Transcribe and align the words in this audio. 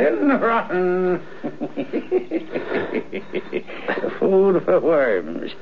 and 0.00 0.42
rotten. 0.42 1.20
Food 4.18 4.64
for 4.64 4.80
worms. 4.80 5.52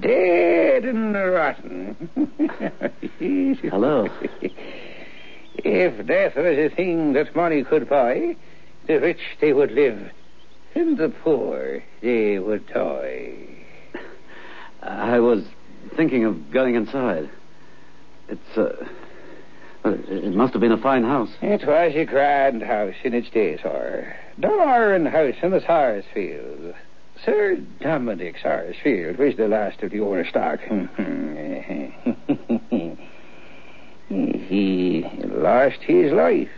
Dead 0.00 0.84
and 0.84 1.14
rotten. 1.14 2.10
Hello. 3.18 4.08
If 5.58 6.06
death 6.06 6.36
was 6.36 6.58
a 6.58 6.68
thing 6.74 7.14
that 7.14 7.34
money 7.34 7.64
could 7.64 7.88
buy, 7.88 8.36
the 8.86 9.00
rich 9.00 9.20
they 9.40 9.52
would 9.52 9.72
live, 9.72 10.10
and 10.74 10.98
the 10.98 11.08
poor 11.08 11.82
they 12.02 12.38
would 12.38 12.66
die. 12.66 13.34
I 14.82 15.18
was 15.18 15.44
thinking 15.96 16.24
of 16.24 16.50
going 16.50 16.74
inside. 16.74 17.30
It's, 18.28 18.58
uh. 18.58 18.72
Well, 19.86 19.98
It 20.08 20.34
must 20.34 20.52
have 20.52 20.60
been 20.60 20.72
a 20.72 20.78
fine 20.78 21.04
house. 21.04 21.30
It 21.40 21.66
was 21.66 21.92
a 21.94 22.04
grand 22.04 22.62
house 22.62 22.94
in 23.04 23.14
its 23.14 23.30
day, 23.30 23.58
sir. 23.62 24.14
Doran 24.38 25.06
House 25.06 25.36
in 25.42 25.50
the 25.50 25.60
Sarsfield. 25.60 26.74
Sir 27.24 27.56
Dominic 27.80 28.36
Sarsfield 28.42 29.16
was 29.16 29.36
the 29.36 29.48
last 29.48 29.82
of 29.82 29.90
the 29.90 30.00
owner 30.00 30.28
stock. 30.28 30.60
he 34.08 35.04
lost 35.24 35.78
his 35.80 36.12
life 36.12 36.50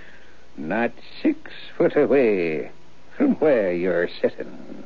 not 0.57 0.93
six 1.23 1.39
foot 1.77 1.97
away 1.97 2.71
from 3.17 3.35
where 3.37 3.73
you're 3.73 4.09
sitting. 4.21 4.85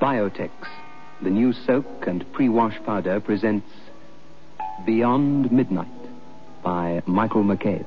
Biotex, 0.00 0.50
the 1.22 1.30
new 1.30 1.52
soak 1.52 2.06
and 2.06 2.30
pre-wash 2.32 2.78
powder 2.84 3.20
presents 3.20 3.66
Beyond 4.86 5.52
Midnight 5.52 5.88
by 6.62 7.02
Michael 7.06 7.44
McCabe. 7.44 7.84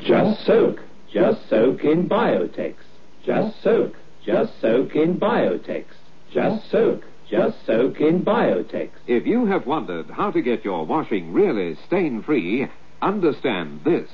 Just 0.00 0.46
soak. 0.46 0.80
Just 1.12 1.48
soak 1.48 1.84
in 1.84 2.08
Biotex. 2.08 2.74
Just 3.24 3.62
soak. 3.62 3.94
Just 4.24 4.60
soak 4.60 4.94
in 4.94 5.18
Biotex. 5.18 5.84
Just 6.32 6.70
soak. 6.70 7.02
Just 7.28 7.56
soak 7.66 8.00
in 8.00 8.24
Biotex. 8.24 8.90
If 9.06 9.26
you 9.26 9.46
have 9.46 9.66
wondered 9.66 10.10
how 10.10 10.30
to 10.30 10.42
get 10.42 10.64
your 10.64 10.86
washing 10.86 11.32
really 11.32 11.76
stain 11.86 12.22
free, 12.22 12.68
understand 13.00 13.80
this. 13.84 14.08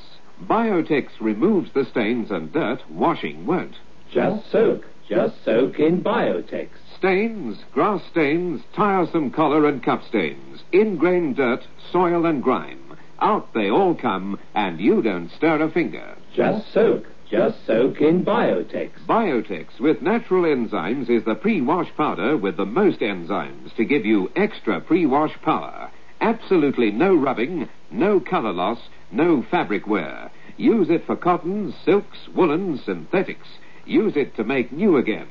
Biotex 0.44 1.08
removes 1.20 1.70
the 1.72 1.84
stains 1.84 2.30
and 2.30 2.52
dirt 2.52 2.80
washing 2.90 3.46
won't. 3.46 3.74
Just 4.12 4.50
soak. 4.50 4.84
Just 5.08 5.42
soak 5.44 5.78
in 5.78 6.02
Biotex. 6.02 6.68
Stains, 6.96 7.58
grass 7.72 8.02
stains, 8.10 8.60
tiresome 8.74 9.30
collar 9.30 9.66
and 9.66 9.82
cup 9.82 10.02
stains, 10.06 10.62
ingrained 10.72 11.36
dirt, 11.36 11.66
soil 11.90 12.26
and 12.26 12.42
grime. 12.42 12.96
Out 13.20 13.52
they 13.54 13.70
all 13.70 13.94
come, 13.94 14.38
and 14.54 14.80
you 14.80 15.02
don't 15.02 15.30
stir 15.32 15.62
a 15.62 15.70
finger. 15.70 16.16
Just 16.34 16.72
soak. 16.72 17.06
Just 17.30 17.66
soak 17.66 18.00
in 18.00 18.24
Biotex. 18.24 18.90
Biotex 19.06 19.80
with 19.80 20.00
natural 20.00 20.44
enzymes 20.44 21.10
is 21.10 21.24
the 21.24 21.34
pre-wash 21.34 21.88
powder 21.96 22.36
with 22.36 22.56
the 22.56 22.64
most 22.64 23.00
enzymes 23.00 23.74
to 23.76 23.84
give 23.84 24.06
you 24.06 24.30
extra 24.34 24.80
pre-wash 24.80 25.34
power. 25.42 25.90
Absolutely 26.20 26.90
no 26.90 27.14
rubbing, 27.14 27.68
no 27.90 28.18
color 28.18 28.52
loss, 28.52 28.78
no 29.10 29.42
fabric 29.50 29.86
wear. 29.86 30.30
Use 30.56 30.90
it 30.90 31.06
for 31.06 31.16
cottons, 31.16 31.74
silks, 31.84 32.18
woolens, 32.34 32.84
synthetics. 32.84 33.48
Use 33.86 34.16
it 34.16 34.34
to 34.36 34.44
make 34.44 34.72
new 34.72 34.96
again. 34.96 35.28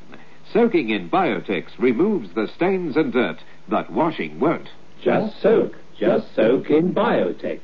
Soaking 0.51 0.89
in 0.89 1.09
Biotex 1.09 1.65
removes 1.77 2.33
the 2.33 2.47
stains 2.55 2.95
and 2.95 3.11
dirt 3.11 3.37
that 3.69 3.91
washing 3.91 4.39
won't. 4.39 4.69
Just 5.03 5.41
soak. 5.41 5.75
Just 5.99 6.33
soak 6.35 6.69
in 6.69 6.93
Biotex. 6.93 7.59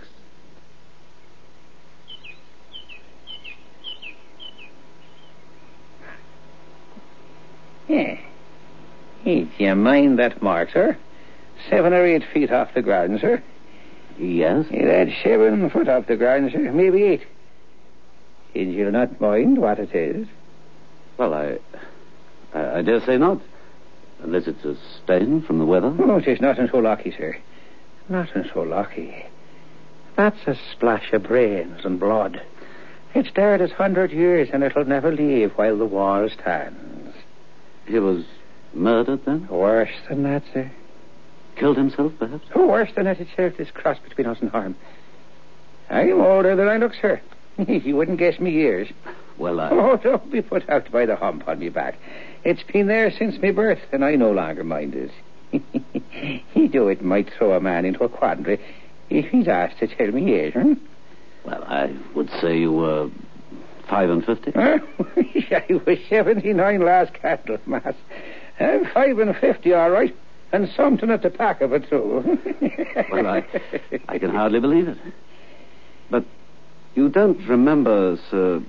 Yeah. 7.87 8.17
Hey, 9.23 9.43
do 9.43 9.63
you 9.63 9.75
mind 9.75 10.19
that 10.19 10.41
mark, 10.41 10.71
sir? 10.71 10.97
Seven 11.69 11.93
or 11.93 12.05
eight 12.05 12.23
feet 12.33 12.51
off 12.51 12.73
the 12.73 12.81
ground, 12.81 13.19
sir. 13.21 13.41
Yes? 14.19 14.65
Yeah, 14.71 14.85
had 14.85 15.13
seven 15.23 15.69
foot 15.69 15.89
off 15.89 16.07
the 16.07 16.15
ground, 16.15 16.51
sir. 16.51 16.71
Maybe 16.71 17.03
eight. 17.03 17.23
And 18.55 18.73
you'll 18.73 18.91
not 18.91 19.19
mind 19.19 19.57
what 19.57 19.79
it 19.79 19.93
is. 19.93 20.27
Well, 21.17 21.33
I. 21.33 21.57
I, 22.53 22.79
I 22.79 22.81
dare 22.81 23.01
say 23.01 23.17
not. 23.17 23.41
Unless 24.21 24.47
it's 24.47 24.63
a 24.63 24.77
stain 25.03 25.41
from 25.41 25.59
the 25.59 25.65
weather. 25.65 25.93
Oh, 25.99 26.17
it 26.17 26.27
is 26.27 26.39
nothing 26.39 26.69
so 26.71 26.77
lucky, 26.77 27.11
sir. 27.11 27.35
Nothing 28.07 28.49
so 28.53 28.61
lucky. 28.61 29.25
That's 30.15 30.47
a 30.47 30.55
splash 30.71 31.11
of 31.13 31.23
brains 31.23 31.83
and 31.83 31.99
blood. 31.99 32.41
It's 33.15 33.29
there 33.35 33.57
this 33.57 33.71
hundred 33.71 34.11
years, 34.11 34.49
and 34.53 34.63
it'll 34.63 34.85
never 34.85 35.11
leave 35.11 35.51
while 35.53 35.77
the 35.77 35.85
wall 35.85 36.29
stands. 36.29 37.15
He 37.85 37.99
was 37.99 38.23
murdered 38.73 39.25
then? 39.25 39.47
Worse 39.47 39.91
than 40.07 40.23
that, 40.23 40.43
sir. 40.53 40.71
Killed 41.55 41.77
himself, 41.77 42.13
perhaps? 42.17 42.45
Oh, 42.55 42.67
worse 42.67 42.89
than 42.95 43.05
that 43.05 43.19
itself, 43.19 43.53
this 43.57 43.71
cross 43.71 43.97
between 43.99 44.27
us 44.27 44.37
and 44.41 44.49
harm. 44.49 44.75
I'm 45.89 46.19
older 46.21 46.55
than 46.55 46.67
I 46.67 46.77
look, 46.77 46.93
sir. 46.99 47.21
you 47.67 47.95
wouldn't 47.95 48.17
guess 48.17 48.39
me 48.39 48.51
years. 48.51 48.87
Well, 49.37 49.59
I. 49.59 49.69
Oh, 49.69 49.97
don't 49.97 50.31
be 50.31 50.41
put 50.41 50.67
out 50.69 50.91
by 50.91 51.05
the 51.05 51.15
hump 51.15 51.47
on 51.47 51.59
me 51.59 51.69
back. 51.69 51.95
It's 52.43 52.63
been 52.63 52.87
there 52.87 53.11
since 53.11 53.37
me 53.39 53.51
birth, 53.51 53.79
and 53.91 54.03
I 54.03 54.15
no 54.15 54.31
longer 54.31 54.63
mind 54.63 54.95
it. 54.95 55.11
he 56.53 56.67
do 56.67 56.87
it 56.87 57.03
might 57.03 57.31
throw 57.37 57.53
a 57.53 57.59
man 57.59 57.85
into 57.85 58.03
a 58.03 58.09
quandary 58.09 58.59
if 59.09 59.25
he's 59.29 59.47
asked 59.47 59.79
to 59.79 59.87
tell 59.87 60.07
me 60.07 60.33
age, 60.33 60.53
hmm? 60.53 60.73
Well, 61.45 61.63
I 61.63 61.95
would 62.15 62.29
say 62.41 62.57
you 62.57 62.71
were 62.71 63.09
five 63.89 64.09
and 64.09 64.25
fifty. 64.25 64.51
Huh? 64.55 64.79
I 65.51 65.73
was 65.85 65.99
79 66.09 66.81
last 66.81 67.13
Candlemas. 67.13 67.95
I'm 68.59 68.85
five 68.93 69.19
and 69.19 69.35
fifty, 69.37 69.73
all 69.73 69.89
right. 69.89 70.15
And 70.53 70.69
something 70.77 71.09
at 71.09 71.23
the 71.23 71.31
back 71.31 71.61
of 71.61 71.73
it, 71.73 71.89
too. 71.89 72.39
Well, 73.11 73.27
I, 73.27 73.43
I 74.07 74.19
can 74.19 74.29
hardly 74.29 74.59
believe 74.59 74.87
it. 74.87 74.97
But 76.09 76.23
you 76.95 77.09
don't 77.09 77.39
remember 77.47 78.17
Sir 78.29 78.61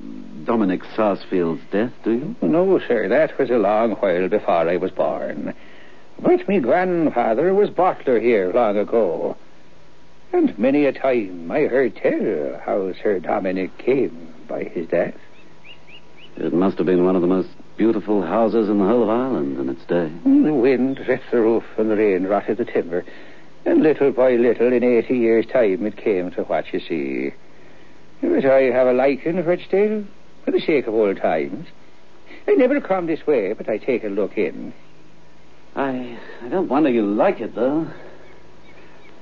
Dominic 0.45 0.83
Sarsfield's 0.97 1.63
death, 1.71 1.93
do 2.03 2.13
you? 2.13 2.37
No, 2.41 2.79
sir, 2.89 3.09
that 3.09 3.39
was 3.39 3.51
a 3.51 3.59
long 3.59 3.93
while 3.93 4.29
before 4.29 4.69
I 4.69 4.77
was 4.77 4.91
born. 4.91 5.55
But 6.19 6.49
me 6.49 6.59
grandfather 6.61 7.53
was 7.55 7.71
bottler 7.71 8.21
here 8.21 8.51
long 8.53 8.79
ago. 8.79 9.37
And 10.33 10.59
many 10.59 10.87
a 10.87 10.93
time 10.93 11.51
I 11.51 11.61
heard 11.63 11.97
tell 11.97 12.61
how 12.65 12.93
Sir 13.03 13.21
Dominic 13.21 13.77
came 13.79 14.35
by 14.49 14.65
his 14.65 14.89
death. 14.89 15.15
It 16.37 16.53
must 16.53 16.79
have 16.79 16.87
been 16.87 17.05
one 17.05 17.17
of 17.17 17.23
the 17.23 17.29
most 17.29 17.51
beautiful 17.77 18.23
houses 18.23 18.69
in 18.69 18.79
the 18.79 18.85
whole 18.85 19.03
of 19.03 19.09
Ireland 19.09 19.59
in 19.59 19.69
its 19.69 19.85
day. 19.85 20.11
Mm, 20.25 20.45
the 20.45 20.55
wind 20.55 21.01
ripped 21.09 21.31
the 21.31 21.41
roof 21.41 21.65
and 21.77 21.91
the 21.91 21.97
rain 21.97 22.25
rotted 22.25 22.59
the 22.59 22.65
timber. 22.65 23.05
And 23.65 23.83
little 23.83 24.13
by 24.13 24.33
little, 24.37 24.73
in 24.73 24.85
eighty 24.85 25.17
years' 25.17 25.47
time, 25.47 25.87
it 25.87 25.97
came 25.97 26.31
to 26.33 26.43
what 26.43 26.73
you 26.73 26.81
see. 26.81 27.35
But 28.21 28.45
I 28.45 28.63
have 28.65 28.87
a 28.87 28.93
liking 28.93 29.43
for 29.43 29.53
it 29.53 29.61
still, 29.67 30.05
for 30.45 30.51
the 30.51 30.61
sake 30.61 30.87
of 30.87 30.95
old 30.95 31.17
times. 31.17 31.67
I 32.47 32.53
never 32.53 32.81
come 32.81 33.07
this 33.07 33.27
way, 33.27 33.53
but 33.55 33.69
I 33.69 33.79
take 33.79 34.05
a 34.05 34.09
look 34.09 34.37
in. 34.37 34.75
I, 35.75 36.19
I 36.43 36.49
don't 36.49 36.69
wonder 36.69 36.91
you 36.91 37.07
like 37.07 37.41
it, 37.41 37.55
though. 37.55 37.91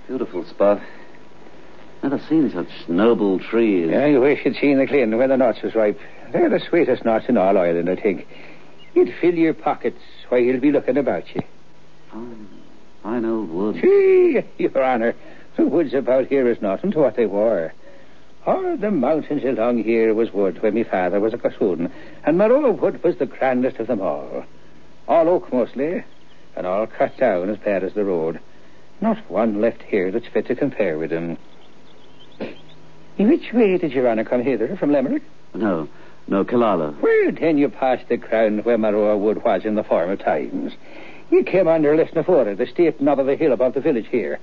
Beautiful 0.08 0.44
spot. 0.44 0.80
Never 2.02 2.18
seen 2.28 2.50
such 2.50 2.88
noble 2.88 3.38
trees. 3.38 3.94
I 3.94 4.18
wish 4.18 4.44
you'd 4.44 4.56
seen 4.56 4.78
the 4.78 4.86
Clyn 4.86 5.16
when 5.16 5.28
the 5.28 5.36
nuts 5.36 5.62
was 5.62 5.74
ripe. 5.76 6.00
They're 6.32 6.48
the 6.48 6.60
sweetest 6.60 7.04
nuts 7.04 7.26
in 7.28 7.36
all 7.36 7.58
Ireland, 7.58 7.90
I 7.90 7.96
think. 7.96 8.26
You'd 8.94 9.14
fill 9.20 9.34
your 9.34 9.54
pockets 9.54 10.00
while 10.28 10.40
you'll 10.40 10.60
be 10.60 10.72
looking 10.72 10.96
about 10.96 11.34
you. 11.34 11.42
Fine, 12.10 12.48
fine 13.02 13.24
old 13.24 13.50
wood. 13.50 13.76
Gee, 13.76 14.40
your 14.58 14.82
honor, 14.82 15.14
the 15.56 15.66
woods 15.66 15.92
about 15.92 16.26
here 16.26 16.48
is 16.48 16.62
nothing 16.62 16.90
to 16.92 17.00
what 17.00 17.16
they 17.16 17.26
were. 17.26 17.72
All 18.46 18.76
the 18.76 18.90
mountains 18.90 19.44
along 19.44 19.84
here 19.84 20.14
was 20.14 20.32
wood 20.32 20.62
when 20.62 20.74
my 20.74 20.84
father 20.84 21.20
was 21.20 21.34
a 21.34 21.36
gossoon, 21.36 21.92
and 22.24 22.38
Maroa 22.38 22.72
wood 22.72 23.02
was 23.04 23.16
the 23.18 23.26
grandest 23.26 23.76
of 23.76 23.86
them 23.86 24.00
all. 24.00 24.44
All 25.06 25.28
oak 25.28 25.52
mostly, 25.52 26.02
and 26.56 26.66
all 26.66 26.86
cut 26.86 27.16
down 27.18 27.50
as 27.50 27.58
bad 27.58 27.84
as 27.84 27.92
the 27.92 28.04
road. 28.04 28.40
Not 29.00 29.18
one 29.30 29.60
left 29.60 29.82
here 29.82 30.10
that's 30.10 30.26
fit 30.26 30.46
to 30.46 30.54
compare 30.54 30.98
with 30.98 31.10
them. 31.10 31.36
In 33.18 33.28
which 33.28 33.52
way 33.52 33.76
did 33.78 33.92
your 33.92 34.08
honour 34.08 34.24
come 34.24 34.42
hither 34.42 34.76
from 34.76 34.92
Limerick? 34.92 35.22
No, 35.54 35.88
no, 36.28 36.44
Killaloe. 36.44 37.00
Well, 37.00 37.32
then 37.38 37.58
you 37.58 37.68
passed 37.68 38.08
the 38.08 38.16
crown 38.16 38.58
where 38.58 38.78
Maroa 38.78 39.18
Wood 39.18 39.44
was 39.44 39.64
in 39.64 39.74
the 39.74 39.84
former 39.84 40.16
times. 40.16 40.72
You 41.30 41.44
came 41.44 41.68
under 41.68 41.96
Lisnavoura, 41.96 42.56
the 42.56 42.66
steep 42.66 43.00
knob 43.00 43.18
of 43.18 43.28
a 43.28 43.36
hill 43.36 43.52
above 43.52 43.74
the 43.74 43.80
village 43.80 44.08
here. 44.10 44.38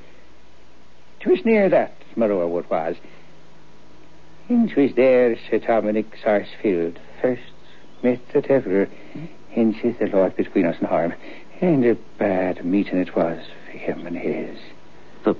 'Twas 1.19 1.43
near 1.45 1.69
that 1.69 1.93
Maroa 2.15 2.47
Wood 2.49 2.69
was. 2.69 2.95
And 4.47 4.69
'twas 4.69 4.95
there 4.95 5.37
Sir 5.49 5.59
Dominic 5.59 6.07
Sarsfield 6.23 6.97
first 7.21 7.41
met 8.01 8.19
the 8.33 8.41
devil. 8.41 8.87
Is 9.55 9.97
the 9.97 10.07
Lord 10.07 10.35
between 10.37 10.65
us 10.65 10.77
and 10.79 10.87
harm. 10.87 11.13
And 11.59 11.83
a 11.83 11.95
bad 12.17 12.63
meeting 12.63 12.99
it 12.99 13.15
was 13.15 13.43
for 13.65 13.77
him 13.77 14.07
and 14.07 14.17
his. 14.17 14.57
The, 15.25 15.35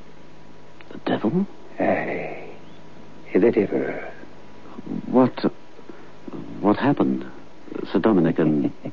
the 0.91 0.97
devil? 1.05 1.47
Aye, 1.79 2.49
the 3.33 3.51
devil. 3.51 3.93
What, 5.05 5.53
what 6.61 6.77
happened? 6.77 7.25
Sir 7.91 7.99
Dominic 7.99 8.39
and... 8.39 8.71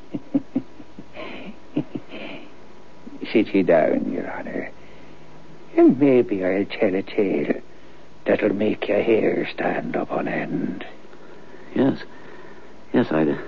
Sit 3.33 3.55
ye 3.55 3.63
down, 3.63 4.13
your 4.13 4.31
honour. 4.31 4.71
And 5.77 5.99
maybe 5.99 6.45
I'll 6.45 6.65
tell 6.65 6.95
a 6.95 7.03
tale 7.03 7.61
that'll 8.25 8.55
make 8.55 8.89
your 8.89 9.03
hair 9.03 9.49
stand 9.53 9.97
up 9.97 10.13
on 10.13 10.29
end. 10.29 10.85
Yes. 11.75 11.99
Yes, 12.93 13.11
I'd... 13.11 13.39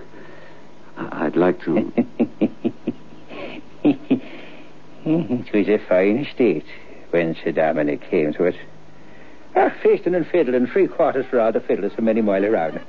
I'd 0.96 1.36
like 1.36 1.62
to... 1.62 1.92
it 5.04 5.54
was 5.54 5.68
a 5.68 5.78
fine 5.88 6.18
estate 6.18 6.66
when 7.10 7.36
Sir 7.42 7.52
Dominic 7.52 8.02
came 8.10 8.32
to 8.34 8.44
it. 8.44 8.56
Ah, 9.54 9.72
feasting 9.82 10.14
and 10.14 10.26
fiddling, 10.26 10.66
three 10.66 10.88
quarters 10.88 11.26
for 11.30 11.40
all 11.40 11.52
the 11.52 11.60
fiddlers 11.60 11.92
for 11.94 12.02
many 12.02 12.20
mile 12.20 12.44
around. 12.44 12.80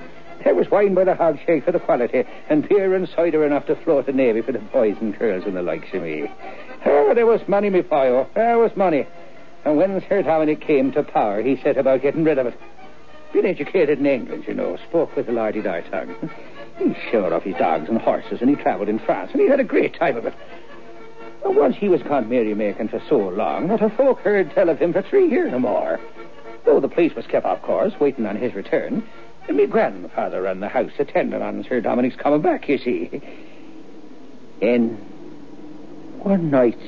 There 0.44 0.56
was 0.56 0.72
wine 0.72 0.94
by 0.94 1.04
the 1.04 1.16
hogshead 1.16 1.64
for 1.64 1.72
the 1.72 1.80
quality, 1.80 2.24
and 2.50 2.68
beer 2.68 2.96
and 2.96 3.08
cider 3.10 3.46
enough 3.46 3.66
to 3.68 3.76
float 3.76 4.06
the 4.06 4.14
navy 4.14 4.42
for 4.42 4.52
the 4.52 4.60
boys 4.60 4.96
and 5.02 5.18
girls 5.18 5.44
and 5.46 5.56
the 5.56 5.62
likes 5.62 5.94
of 5.94 6.02
me. 6.02 6.32
Oh, 6.86 7.14
there 7.14 7.26
was 7.26 7.42
money, 7.48 7.70
me 7.70 7.82
pio. 7.82 8.20
Oh, 8.20 8.30
there 8.36 8.58
was 8.58 8.76
money. 8.76 9.06
And 9.66 9.78
when 9.78 10.02
Sir 10.08 10.22
Dominic 10.22 10.62
came 10.62 10.92
to 10.94 11.04
power, 11.04 11.42
he 11.42 11.58
set 11.62 11.78
about 11.78 12.02
getting 12.02 12.24
rid 12.24 12.38
of 12.38 12.48
it. 12.48 12.60
Been 13.34 13.46
educated 13.46 14.00
in 14.00 14.06
England, 14.06 14.46
you 14.48 14.54
know, 14.54 14.78
spoke 14.88 15.16
with 15.16 15.28
a 15.28 15.32
lardy 15.32 15.62
die 15.62 15.82
tongue. 15.82 16.16
He 16.78 16.96
showed 17.12 17.34
off 17.34 17.44
his 17.44 17.56
dogs 17.58 17.90
and 17.90 18.00
horses, 18.00 18.40
and 18.42 18.50
he 18.50 18.56
travelled 18.56 18.90
in 18.90 19.00
France, 19.00 19.32
and 19.34 19.42
he 19.42 19.48
had 19.50 19.60
a 19.60 19.66
great 19.66 19.94
time 20.00 20.16
of 20.16 20.26
it. 20.26 20.34
And 21.44 21.56
once 21.56 21.76
he 21.76 21.90
was 21.90 22.02
gone 22.02 22.30
merrymaking 22.30 22.90
for 22.90 23.02
so 23.10 23.18
long, 23.18 23.68
not 23.68 23.82
a 23.82 23.90
folk 23.90 24.20
heard 24.20 24.52
tell 24.52 24.70
of 24.70 24.80
him 24.80 24.94
for 24.94 25.02
three 25.02 25.30
years 25.30 25.54
or 25.54 25.60
more. 25.60 26.00
Though 26.66 26.80
the 26.80 26.88
police 26.88 27.14
was 27.16 27.28
kept, 27.28 27.46
of 27.46 27.62
course, 27.62 27.94
waiting 28.00 28.26
on 28.26 28.36
his 28.38 28.54
return, 28.54 29.04
me 29.56 29.66
grandfather 29.66 30.42
ran 30.42 30.60
the 30.60 30.68
house 30.68 30.92
attending 31.00 31.42
on 31.42 31.63
Sir 31.68 31.81
Dominic's 31.81 32.16
coming 32.16 32.42
back, 32.42 32.68
you 32.69 32.78
see. 32.78 33.22
And 34.62 34.98
one 36.24 36.50
night, 36.51 36.80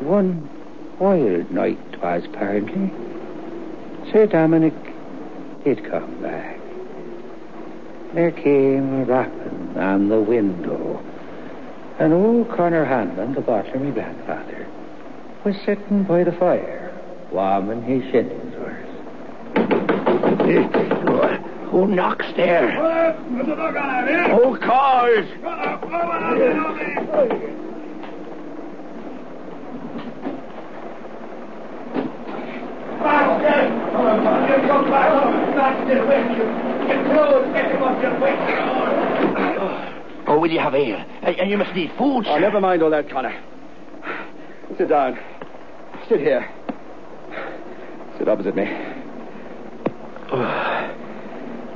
one 0.00 0.48
wild 0.98 1.50
night 1.50 2.02
was 2.02 2.24
apparently, 2.24 2.90
Sir 4.10 4.26
Dominic 4.26 4.74
did 5.64 5.84
come 5.90 6.22
back. 6.22 6.58
There 8.14 8.30
came 8.30 9.02
a 9.02 9.04
rapping 9.04 9.76
on 9.76 10.08
the 10.08 10.20
window. 10.20 11.02
And 11.98 12.12
old 12.12 12.50
Connor 12.50 12.84
Hanlon, 12.84 13.34
the 13.34 13.40
butler, 13.40 13.78
my 13.78 13.90
grandfather, 13.90 14.66
was 15.44 15.54
sitting 15.64 16.04
by 16.04 16.24
the 16.24 16.32
fire, 16.32 16.92
warming 17.30 17.82
his 17.82 18.02
shillings 18.10 18.54
Who 21.74 21.88
knocks 21.88 22.24
there? 22.36 22.70
Who 24.30 24.56
calls? 24.60 25.26
Oh, 40.28 40.38
will 40.38 40.52
you 40.52 40.60
have 40.60 40.76
ale? 40.76 41.04
And 41.22 41.50
you 41.50 41.58
must 41.58 41.74
need 41.74 41.90
food, 41.98 42.24
Oh, 42.28 42.38
never 42.38 42.60
mind 42.60 42.84
all 42.84 42.90
that, 42.90 43.10
Connor. 43.10 43.36
Sit 44.78 44.90
down. 44.90 45.18
Sit 46.08 46.20
here. 46.20 46.48
Sit 48.16 48.28
opposite 48.28 48.54
me. 48.54 48.64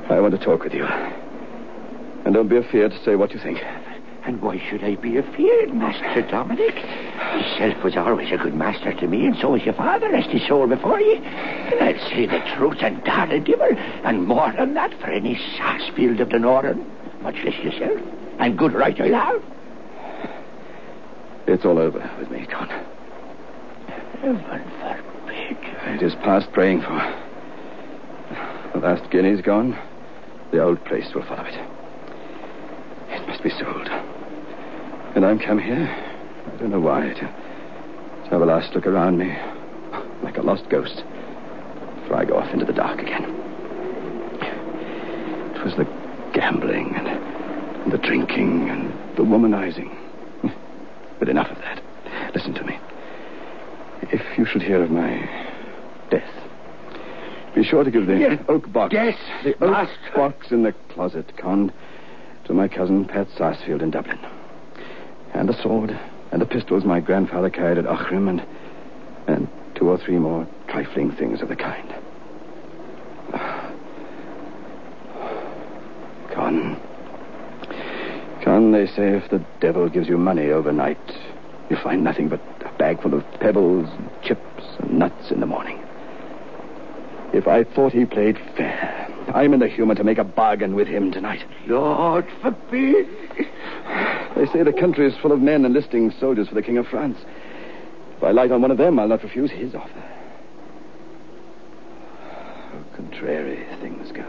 I 0.09 0.19
want 0.19 0.37
to 0.37 0.43
talk 0.43 0.63
with 0.63 0.73
you. 0.73 0.85
And 0.85 2.33
don't 2.33 2.47
be 2.47 2.57
afraid 2.57 2.91
to 2.91 3.03
say 3.03 3.15
what 3.15 3.31
you 3.31 3.39
think. 3.39 3.59
And 4.25 4.41
why 4.41 4.61
should 4.69 4.83
I 4.83 4.95
be 4.95 5.17
afeard, 5.17 5.73
Master 5.73 6.21
Dominic? 6.29 6.75
Yourself 6.75 7.83
was 7.83 7.95
always 7.95 8.31
a 8.31 8.37
good 8.37 8.53
master 8.53 8.93
to 8.93 9.07
me, 9.07 9.25
and 9.25 9.35
so 9.37 9.51
was 9.51 9.63
your 9.63 9.73
father, 9.73 10.09
rest 10.11 10.29
his 10.29 10.45
soul 10.47 10.67
before 10.67 10.99
you. 10.99 11.15
And 11.15 11.81
I'll 11.81 12.09
say 12.09 12.25
the 12.25 12.39
truth 12.55 12.77
and 12.81 13.03
darn 13.03 13.29
the 13.29 13.39
devil, 13.39 13.69
and 14.03 14.27
more 14.27 14.51
than 14.57 14.73
that 14.73 14.93
for 14.99 15.07
any 15.07 15.39
Sarsfield 15.57 16.19
of 16.19 16.29
the 16.29 16.39
Northern, 16.39 16.85
much 17.21 17.35
less 17.43 17.57
yourself. 17.63 17.99
And 18.39 18.57
good 18.57 18.73
right 18.73 18.99
I'll 18.99 19.13
have. 19.13 19.43
It's 21.47 21.65
all 21.65 21.79
over 21.79 22.11
with 22.19 22.29
me, 22.29 22.45
Con. 22.45 22.67
Heaven 24.21 24.43
forbid. 24.43 25.57
It 25.95 26.03
is 26.03 26.13
past 26.15 26.51
praying 26.51 26.81
for. 26.81 27.15
The 28.73 28.79
last 28.79 29.09
guinea's 29.09 29.41
gone. 29.41 29.77
The 30.51 30.63
old 30.63 30.83
place 30.85 31.13
will 31.13 31.23
follow 31.23 31.43
it. 31.43 31.53
It 33.09 33.27
must 33.27 33.43
be 33.43 33.49
sold. 33.51 33.87
And 35.15 35.25
I'm 35.25 35.39
come 35.39 35.59
here, 35.59 35.87
I 35.87 36.57
don't 36.57 36.71
know 36.71 36.79
why, 36.79 37.01
to, 37.01 37.13
to 37.13 38.29
have 38.29 38.41
a 38.41 38.45
last 38.45 38.73
look 38.73 38.87
around 38.87 39.17
me, 39.17 39.35
like 40.23 40.37
a 40.37 40.41
lost 40.41 40.69
ghost, 40.69 41.03
before 42.01 42.17
I 42.17 42.25
go 42.25 42.37
off 42.37 42.51
into 42.53 42.65
the 42.65 42.73
dark 42.73 42.99
again. 42.99 43.25
It 45.55 45.63
was 45.63 45.75
the 45.75 45.85
gambling 46.33 46.95
and 46.95 47.91
the 47.91 47.97
drinking 47.97 48.69
and 48.69 48.91
the 49.17 49.23
womanizing. 49.23 49.95
But 51.19 51.27
enough 51.27 51.51
of 51.51 51.57
that. 51.57 51.83
Listen 52.33 52.53
to 52.53 52.63
me. 52.63 52.79
If 54.03 54.37
you 54.37 54.45
should 54.45 54.61
hear 54.61 54.81
of 54.81 54.89
my 54.89 55.19
death, 56.09 56.48
be 57.59 57.65
sure 57.65 57.83
to 57.83 57.91
give 57.91 58.07
the 58.07 58.15
Yes. 58.17 58.39
oak 58.47 58.71
box. 58.71 58.93
Yes, 58.93 59.17
the 59.43 59.53
oak 59.55 59.59
master. 59.71 60.11
box 60.15 60.49
in 60.51 60.63
the 60.63 60.71
closet, 60.93 61.35
Con, 61.35 61.73
to 62.45 62.53
my 62.53 62.69
cousin 62.69 63.03
Pat 63.03 63.27
Sarsfield 63.37 63.81
in 63.81 63.91
Dublin. 63.91 64.17
And 65.33 65.49
the 65.49 65.53
sword 65.61 65.91
and 66.31 66.41
the 66.41 66.45
pistols 66.45 66.85
my 66.85 67.01
grandfather 67.01 67.49
carried 67.49 67.77
at 67.77 67.83
Aughrim 67.85 68.29
and 68.29 68.41
and 69.27 69.47
two 69.75 69.89
or 69.89 69.97
three 69.97 70.17
more 70.17 70.47
trifling 70.69 71.11
things 71.11 71.41
of 71.41 71.49
the 71.49 71.55
kind. 71.57 71.93
Con. 76.33 76.77
Con, 78.43 78.71
they 78.71 78.87
say 78.87 79.17
if 79.17 79.29
the 79.29 79.43
devil 79.59 79.89
gives 79.89 80.07
you 80.07 80.17
money 80.17 80.49
overnight, 80.49 80.97
you 81.69 81.75
find 81.83 82.05
nothing 82.05 82.29
but 82.29 82.39
a 82.61 82.71
bag 82.77 83.01
full 83.01 83.13
of 83.13 83.23
pebbles, 83.41 83.89
and 83.97 84.09
chips, 84.23 84.63
and 84.79 84.97
nuts 84.97 85.29
in 85.29 85.41
the 85.41 85.45
morning. 85.45 85.77
If 87.33 87.47
I 87.47 87.63
thought 87.63 87.93
he 87.93 88.05
played 88.05 88.37
fair, 88.57 89.07
I'm 89.33 89.53
in 89.53 89.59
the 89.59 89.67
humor 89.67 89.95
to 89.95 90.03
make 90.03 90.17
a 90.17 90.23
bargain 90.23 90.75
with 90.75 90.87
him 90.87 91.11
tonight. 91.11 91.43
Lord 91.67 92.25
forbid. 92.41 93.07
They 94.35 94.45
say 94.47 94.63
the 94.63 94.73
country 94.73 95.07
is 95.07 95.17
full 95.21 95.31
of 95.31 95.39
men 95.39 95.65
enlisting 95.65 96.11
soldiers 96.19 96.47
for 96.47 96.55
the 96.55 96.61
King 96.61 96.77
of 96.77 96.87
France. 96.87 97.17
If 98.17 98.23
I 98.23 98.31
light 98.31 98.51
on 98.51 98.61
one 98.61 98.71
of 98.71 98.77
them, 98.77 98.99
I'll 98.99 99.07
not 99.07 99.23
refuse 99.23 99.51
his 99.51 99.75
offer. 99.75 100.03
How 102.21 102.83
contrary 102.95 103.65
things 103.79 104.11
go. 104.11 104.23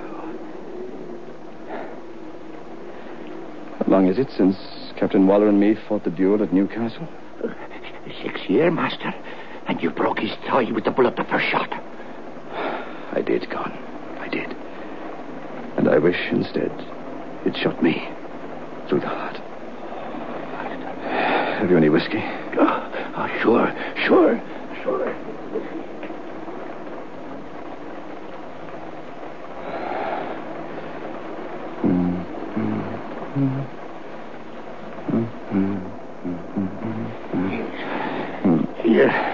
How 3.79 3.85
long 3.87 4.09
is 4.09 4.19
it 4.19 4.31
since 4.37 4.57
Captain 4.99 5.27
Waller 5.27 5.49
and 5.49 5.59
me 5.59 5.75
fought 5.89 6.05
the 6.05 6.11
duel 6.11 6.43
at 6.43 6.53
Newcastle? 6.53 7.09
Six 8.23 8.41
year, 8.49 8.71
master. 8.71 9.15
And 9.67 9.83
you 9.83 9.91
broke 9.91 10.19
his 10.19 10.33
thigh 10.47 10.71
with 10.71 10.85
the 10.85 10.91
bullet 10.91 11.17
the 11.17 11.25
first 11.25 11.47
shot. 11.47 11.73
I 13.13 13.23
did, 13.23 13.51
Con. 13.51 13.73
I 14.21 14.29
did. 14.29 14.55
And 15.77 15.89
I 15.89 15.99
wish 15.99 16.17
instead 16.31 16.71
it 17.45 17.57
shot 17.57 17.83
me 17.83 18.09
through 18.89 19.01
the 19.01 19.09
heart. 19.09 19.37
Have 21.61 21.71
you 21.71 21.77
any 21.77 21.89
whiskey? 21.89 22.23
Oh, 22.59 23.13
oh 23.17 23.29
sure, 23.43 23.75
sure, 24.07 24.41
sure. 24.83 25.17
Yeah. 38.85 39.30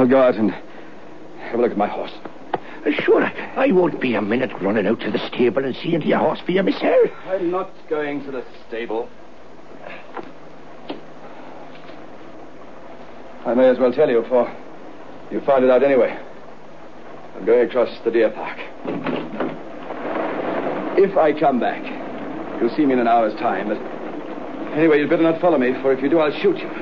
I'll 0.00 0.08
go 0.08 0.22
out 0.22 0.36
and 0.36 0.50
have 0.50 1.58
a 1.58 1.62
look 1.62 1.72
at 1.72 1.76
my 1.76 1.86
horse. 1.86 2.12
Uh, 2.54 2.90
sure, 3.02 3.22
I, 3.22 3.66
I 3.66 3.70
won't 3.70 4.00
be 4.00 4.14
a 4.14 4.22
minute 4.22 4.50
running 4.62 4.86
out 4.86 5.00
to 5.00 5.10
the 5.10 5.18
stable 5.28 5.62
and 5.62 5.76
seeing 5.76 6.00
to 6.00 6.06
your 6.06 6.20
horse 6.20 6.40
for 6.40 6.52
you 6.52 6.62
myself. 6.62 7.10
I'm 7.26 7.50
not 7.50 7.70
going 7.90 8.24
to 8.24 8.30
the 8.30 8.42
stable. 8.66 9.10
I 13.44 13.52
may 13.52 13.68
as 13.68 13.78
well 13.78 13.92
tell 13.92 14.08
you, 14.08 14.24
for 14.26 14.50
you 15.30 15.42
find 15.42 15.64
it 15.64 15.70
out 15.70 15.82
anyway. 15.82 16.18
I'm 17.36 17.44
going 17.44 17.68
across 17.68 17.90
the 18.02 18.10
deer 18.10 18.30
park. 18.30 18.58
If 20.96 21.14
I 21.18 21.38
come 21.38 21.60
back, 21.60 21.82
you'll 22.58 22.74
see 22.74 22.86
me 22.86 22.94
in 22.94 23.00
an 23.00 23.08
hour's 23.08 23.34
time. 23.34 23.68
But 23.68 23.76
anyway, 24.78 25.00
you'd 25.00 25.10
better 25.10 25.24
not 25.24 25.42
follow 25.42 25.58
me, 25.58 25.74
for 25.82 25.92
if 25.92 26.02
you 26.02 26.08
do, 26.08 26.20
I'll 26.20 26.32
shoot 26.40 26.56
you. 26.56 26.79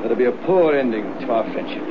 That'll 0.00 0.16
be 0.16 0.26
a 0.26 0.32
poor 0.32 0.74
ending 0.74 1.04
to 1.20 1.32
our 1.32 1.44
friendship. 1.52 1.82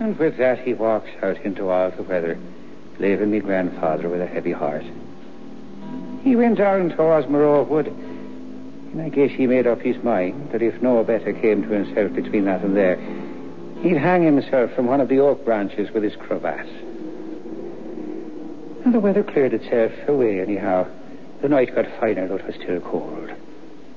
And 0.00 0.18
with 0.18 0.38
that, 0.38 0.60
he 0.60 0.72
walks 0.74 1.10
out 1.22 1.36
into 1.38 1.68
all 1.68 1.90
the 1.90 2.02
weather, 2.02 2.38
leaving 2.98 3.30
me 3.30 3.40
grandfather 3.40 4.08
with 4.08 4.22
a 4.22 4.26
heavy 4.26 4.52
heart. 4.52 4.84
He 6.22 6.34
went 6.34 6.58
down 6.58 6.90
towards 6.90 7.28
Moreau 7.28 7.62
Wood, 7.64 7.88
and 7.88 9.02
I 9.02 9.08
guess 9.10 9.30
he 9.30 9.46
made 9.46 9.66
up 9.66 9.80
his 9.80 10.02
mind 10.02 10.50
that 10.52 10.62
if 10.62 10.80
no 10.80 11.04
better 11.04 11.32
came 11.32 11.62
to 11.62 11.68
himself 11.68 12.14
between 12.14 12.46
that 12.46 12.62
and 12.62 12.76
there, 12.76 12.96
he'd 13.82 13.96
hang 13.96 14.22
himself 14.22 14.72
from 14.72 14.86
one 14.86 15.00
of 15.00 15.08
the 15.08 15.18
oak 15.18 15.44
branches 15.44 15.90
with 15.92 16.02
his 16.02 16.16
cravat. 16.16 16.66
And 18.84 18.94
the 18.94 19.00
weather 19.00 19.22
cleared 19.22 19.52
itself 19.52 19.92
away 20.08 20.40
anyhow. 20.40 20.86
The 21.42 21.48
night 21.48 21.74
got 21.74 21.86
finer, 21.98 22.28
though 22.28 22.36
it 22.36 22.46
was 22.46 22.54
still 22.54 22.80
cold. 22.80 23.30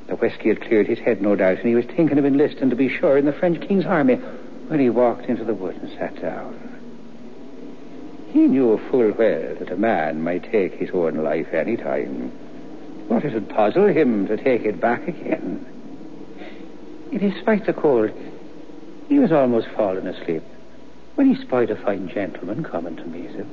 The 0.08 0.16
whisky 0.16 0.50
had 0.50 0.62
cleared 0.62 0.88
his 0.88 0.98
head, 0.98 1.22
no 1.22 1.36
doubt, 1.36 1.60
and 1.60 1.68
he 1.68 1.76
was 1.76 1.86
thinking 1.86 2.18
of 2.18 2.26
enlisting, 2.26 2.72
to 2.72 2.76
be 2.76 2.90
sure, 2.90 3.20
in 3.20 3.26
the 3.26 3.34
French 3.34 3.62
king's 3.68 3.86
army 3.86 4.16
when 4.16 4.80
he 4.80 4.90
walked 4.90 5.26
into 5.26 5.44
the 5.44 5.54
wood 5.54 5.76
and 5.76 5.92
sat 5.92 6.20
down. 6.20 6.60
He 8.32 8.48
knew 8.48 8.80
full 8.90 9.12
well 9.12 9.56
that 9.60 9.72
a 9.72 9.78
man 9.78 10.24
might 10.24 10.52
take 10.52 10.74
his 10.74 10.90
own 10.92 11.18
life 11.24 11.54
any 11.54 11.78
time, 11.78 12.32
but 13.08 13.24
it 13.24 13.34
would 13.34 13.50
puzzle 13.50 13.88
him 13.88 14.28
to 14.28 14.38
take 14.38 14.66
it 14.66 14.82
back 14.82 15.08
again. 15.08 15.66
Yet, 17.12 17.22
despite 17.22 17.68
the 17.68 17.74
cold, 17.74 18.10
he 19.08 19.20
was 19.20 19.32
almost 19.32 19.68
fallen 19.76 20.08
asleep 20.08 20.44
when 21.14 21.34
he 21.34 21.42
spied 21.44 21.70
a 21.70 21.76
fine 21.76 22.10
gentleman 22.10 22.64
coming 22.64 22.96
to 22.96 23.06
meet 23.06 23.30
him. 23.30 23.50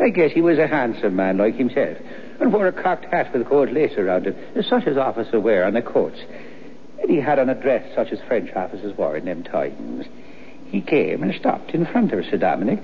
I 0.00 0.08
guess 0.08 0.32
he 0.32 0.40
was 0.40 0.58
a 0.58 0.66
handsome 0.66 1.14
man 1.14 1.38
like 1.38 1.54
himself, 1.54 1.96
and 2.42 2.52
wore 2.52 2.66
a 2.66 2.72
cocked 2.72 3.04
hat 3.04 3.32
with 3.32 3.48
gold 3.48 3.70
lace 3.70 3.96
around 3.96 4.26
it, 4.26 4.36
such 4.68 4.88
as 4.88 4.96
officers 4.96 5.40
wear 5.40 5.64
on 5.64 5.74
their 5.74 5.82
coats. 5.82 6.18
And 7.00 7.08
he 7.08 7.20
had 7.20 7.38
on 7.38 7.48
a 7.48 7.54
dress 7.54 7.88
such 7.94 8.10
as 8.10 8.18
French 8.26 8.52
officers 8.56 8.96
wore 8.98 9.16
in 9.16 9.26
them 9.26 9.44
times. 9.44 10.06
He 10.66 10.80
came 10.80 11.22
and 11.22 11.32
stopped 11.34 11.70
in 11.70 11.86
front 11.86 12.12
of 12.12 12.24
Sir 12.24 12.38
Dominic, 12.38 12.80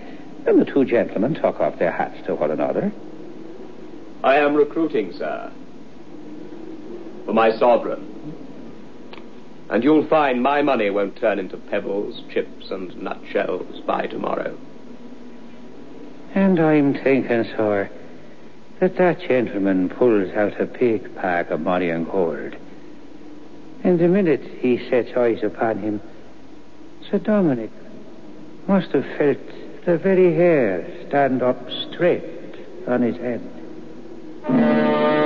and 0.47 0.61
the 0.61 0.65
two 0.65 0.85
gentlemen 0.85 1.35
took 1.35 1.59
off 1.59 1.79
their 1.81 1.91
hats 1.91 2.25
to 2.27 2.37
one 2.37 2.53
another. 2.53 2.93
I 4.23 4.37
am 4.37 4.55
recruiting, 4.55 5.13
sir, 5.13 5.53
for 7.27 7.33
my 7.33 7.51
sovereign. 7.59 8.15
And 9.71 9.83
you'll 9.83 10.07
find 10.07 10.41
my 10.41 10.63
money 10.63 10.89
won't 10.89 11.17
turn 11.17 11.41
into 11.41 11.57
pebbles, 11.57 12.23
chips, 12.33 12.71
and 12.71 12.97
nutshells 13.03 13.81
by 13.81 14.07
tomorrow. 14.07 14.57
And 16.35 16.61
I'm 16.61 16.95
thinking, 16.95 17.45
sir, 17.57 17.91
that 18.81 18.97
that 18.97 19.21
gentleman 19.21 19.89
pulls 19.89 20.31
out 20.33 20.61
a 20.61 20.67
big 20.67 21.15
bag 21.17 21.51
of 21.51 21.61
money 21.61 21.91
and 21.91 22.07
gold. 22.07 22.55
And 23.83 23.99
the 23.99 24.09
minute 24.09 24.43
he 24.61 24.89
sets 24.89 25.17
eyes 25.17 25.43
upon 25.43 25.79
him, 25.79 26.01
Sir 27.11 27.19
Dominic 27.19 27.71
must 28.67 28.93
have 28.93 29.07
felt 29.17 29.39
the 29.85 29.99
very 29.99 30.35
hair 30.35 30.87
stand 31.09 31.43
up 31.43 31.59
straight 31.71 32.23
on 32.87 33.03
his 33.03 33.17
head. 33.17 35.18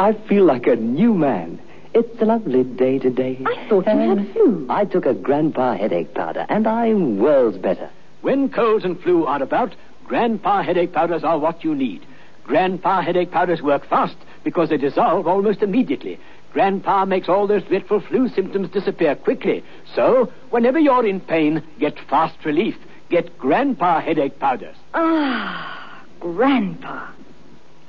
I 0.00 0.14
feel 0.14 0.46
like 0.46 0.66
a 0.66 0.76
new 0.76 1.12
man. 1.12 1.60
It's 1.92 2.22
a 2.22 2.24
lovely 2.24 2.64
day 2.64 2.98
today. 2.98 3.38
I 3.44 3.68
thought 3.68 3.84
you 3.84 3.98
had 4.16 4.32
flu. 4.32 4.66
I 4.70 4.86
took 4.86 5.04
a 5.04 5.12
grandpa 5.12 5.76
headache 5.76 6.14
powder, 6.14 6.46
and 6.48 6.66
I'm 6.66 7.18
worlds 7.18 7.58
better. 7.58 7.90
When 8.22 8.48
colds 8.48 8.86
and 8.86 8.98
flu 8.98 9.26
are 9.26 9.42
about, 9.42 9.74
Grandpa 10.06 10.62
headache 10.62 10.94
powders 10.94 11.22
are 11.22 11.38
what 11.38 11.62
you 11.62 11.74
need. 11.74 12.06
Grandpa 12.44 13.02
headache 13.02 13.30
powders 13.30 13.60
work 13.60 13.86
fast 13.86 14.16
because 14.42 14.70
they 14.70 14.78
dissolve 14.78 15.26
almost 15.26 15.60
immediately. 15.60 16.18
Grandpa 16.54 17.04
makes 17.04 17.28
all 17.28 17.46
those 17.46 17.62
dreadful 17.64 18.00
flu 18.00 18.30
symptoms 18.30 18.70
disappear 18.70 19.14
quickly. 19.14 19.62
So, 19.94 20.32
whenever 20.48 20.78
you're 20.78 21.06
in 21.06 21.20
pain, 21.20 21.62
get 21.78 21.98
fast 22.08 22.42
relief. 22.46 22.76
Get 23.10 23.38
Grandpa 23.38 24.00
headache 24.00 24.38
powders. 24.38 24.76
Ah, 24.94 26.02
Grandpa. 26.20 27.10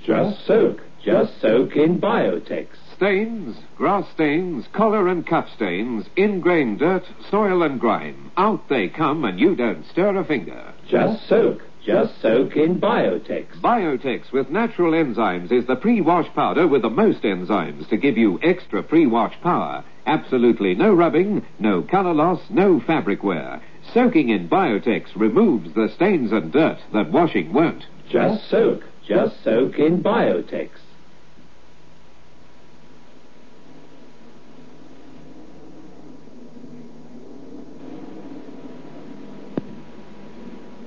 Just 0.03 0.46
soak. 0.46 0.82
Just 1.03 1.41
soak 1.41 1.75
in 1.75 2.00
Biotex. 2.00 2.67
Stains, 2.96 3.58
grass 3.75 4.05
stains, 4.13 4.65
collar 4.72 5.08
and 5.08 5.25
cuff 5.25 5.50
stains, 5.55 6.05
ingrained 6.15 6.77
dirt, 6.77 7.03
soil 7.31 7.63
and 7.63 7.79
grime. 7.79 8.31
Out 8.38 8.70
they 8.70 8.88
come 8.88 9.25
and 9.25 9.39
you 9.39 9.55
don't 9.55 9.84
stir 9.88 10.15
a 10.15 10.24
finger. 10.24 10.74
Just 10.88 11.27
soak. 11.27 11.63
Just 11.84 12.22
soak 12.22 12.55
in 12.55 12.79
Biotex. 12.79 13.48
Biotex 13.60 14.31
with 14.31 14.51
natural 14.51 14.91
enzymes 14.91 15.51
is 15.51 15.65
the 15.65 15.75
pre-wash 15.75 16.31
powder 16.36 16.67
with 16.67 16.84
the 16.84 16.89
most 16.91 17.24
enzymes 17.24 17.89
to 17.89 17.98
give 17.98 18.20
you 18.20 18.39
extra 18.43 18.84
pre-wash 18.84 19.34
power. 19.41 19.84
Absolutely 20.05 20.75
no 20.75 20.93
rubbing, 20.93 21.43
no 21.58 21.81
color 21.81 22.13
loss, 22.13 22.41
no 22.51 22.79
fabric 22.79 23.24
wear. 23.24 23.60
Soaking 23.96 24.29
in 24.29 24.48
Biotex 24.48 25.15
removes 25.15 25.74
the 25.74 25.89
stains 25.96 26.31
and 26.31 26.51
dirt 26.51 26.77
that 26.93 27.12
washing 27.12 27.51
won't. 27.51 27.84
Just 28.12 28.48
soak. 28.51 28.84
Just 29.08 29.43
soak 29.43 29.79
in 29.79 30.03
Biotex. 30.03 30.70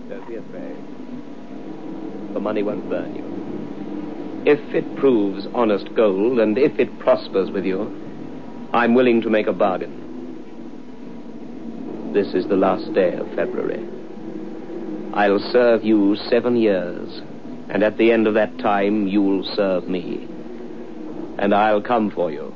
Don't 0.09 0.29
be 0.29 0.37
afraid. 0.37 0.77
The 2.35 2.41
money 2.41 2.63
won't 2.63 2.89
burn 2.89 3.15
you. 3.17 4.51
If 4.51 4.61
it 4.75 4.94
proves 5.05 5.47
honest 5.53 5.95
gold, 5.95 6.39
and 6.39 6.57
if 6.57 6.79
it 6.79 6.99
prospers 6.99 7.51
with 7.51 7.67
you, 7.67 7.83
I'm 8.73 8.95
willing 8.95 9.21
to 9.21 9.29
make 9.29 9.47
a 9.47 9.53
bargain. 9.53 10.01
This 12.15 12.33
is 12.33 12.49
the 12.49 12.57
last 12.57 12.91
day 12.95 13.13
of 13.13 13.29
February. 13.35 13.87
I'll 15.13 15.41
serve 15.53 15.85
you 15.85 16.17
seven 16.17 16.57
years, 16.57 17.21
and 17.69 17.83
at 17.83 17.99
the 17.99 18.13
end 18.13 18.27
of 18.27 18.33
that 18.33 18.57
time, 18.61 19.07
you'll 19.07 19.45
serve 19.55 19.87
me. 19.87 20.27
And 21.37 21.55
I'll 21.55 21.83
come 21.83 22.11
for 22.11 22.33
you 22.33 22.55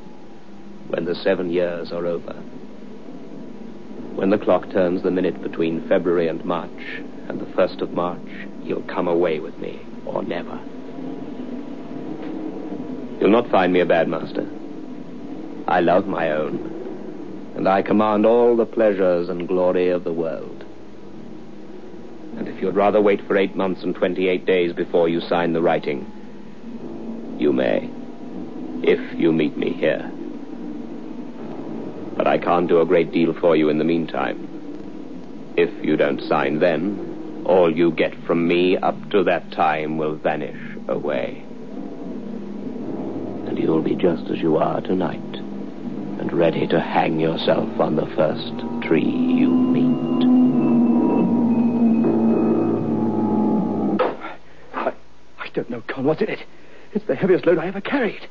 when 0.87 1.05
the 1.05 1.13
seven 1.13 1.51
years 1.51 1.91
are 1.91 2.07
over. 2.07 2.33
When 4.15 4.31
the 4.31 4.39
clock 4.39 4.71
turns 4.71 5.03
the 5.03 5.11
minute 5.11 5.39
between 5.43 5.87
February 5.87 6.27
and 6.27 6.43
March, 6.43 7.03
and 7.27 7.39
the 7.39 7.53
first 7.53 7.81
of 7.81 7.91
March, 7.91 8.27
you'll 8.63 8.81
come 8.81 9.07
away 9.07 9.39
with 9.39 9.55
me, 9.59 9.79
or 10.07 10.23
never. 10.23 10.59
You'll 13.19 13.29
not 13.29 13.49
find 13.49 13.73
me 13.73 13.81
a 13.81 13.85
bad 13.85 14.07
master. 14.07 14.47
I 15.67 15.81
love 15.81 16.07
my 16.07 16.31
own, 16.31 17.53
and 17.55 17.67
I 17.67 17.81
command 17.81 18.25
all 18.25 18.55
the 18.55 18.65
pleasures 18.65 19.29
and 19.29 19.47
glory 19.47 19.89
of 19.89 20.03
the 20.03 20.13
world. 20.13 20.63
And 22.37 22.47
if 22.47 22.61
you'd 22.61 22.75
rather 22.75 23.01
wait 23.01 23.21
for 23.27 23.35
eight 23.35 23.55
months 23.55 23.83
and 23.83 23.93
twenty-eight 23.93 24.45
days 24.45 24.71
before 24.73 25.09
you 25.09 25.19
sign 25.19 25.53
the 25.53 25.61
writing, 25.61 26.05
you 27.37 27.51
may, 27.51 27.89
if 28.83 29.19
you 29.19 29.31
meet 29.33 29.57
me 29.57 29.73
here. 29.73 30.09
But 32.15 32.27
I 32.27 32.37
can't 32.37 32.67
do 32.67 32.79
a 32.81 32.85
great 32.85 33.11
deal 33.11 33.33
for 33.33 33.55
you 33.55 33.69
in 33.69 33.77
the 33.77 33.83
meantime. 33.83 34.47
If 35.57 35.69
you 35.83 35.97
don't 35.97 36.21
sign 36.21 36.59
then, 36.59 37.43
All 37.49 37.75
you 37.75 37.91
get 37.91 38.13
from 38.25 38.47
me 38.47 38.77
up 38.77 39.09
to 39.09 39.23
that 39.23 39.51
time 39.51 39.97
will 39.97 40.15
vanish 40.15 40.59
away. 40.87 41.48
You'll 43.59 43.81
be 43.81 43.95
just 43.95 44.29
as 44.29 44.39
you 44.39 44.55
are 44.55 44.79
tonight, 44.79 45.19
and 45.19 46.31
ready 46.31 46.65
to 46.67 46.79
hang 46.79 47.19
yourself 47.19 47.67
on 47.77 47.97
the 47.97 48.05
first 48.15 48.53
tree 48.87 49.03
you 49.03 49.49
meet. 49.49 50.23
I, 54.73 54.93
I 55.39 55.49
don't 55.53 55.69
know, 55.69 55.83
Con. 55.87 56.05
What's 56.05 56.21
in 56.21 56.29
it? 56.29 56.39
It's 56.93 57.05
the 57.05 57.15
heaviest 57.15 57.45
load 57.45 57.57
I 57.57 57.67
ever 57.67 57.81
carried. 57.81 58.25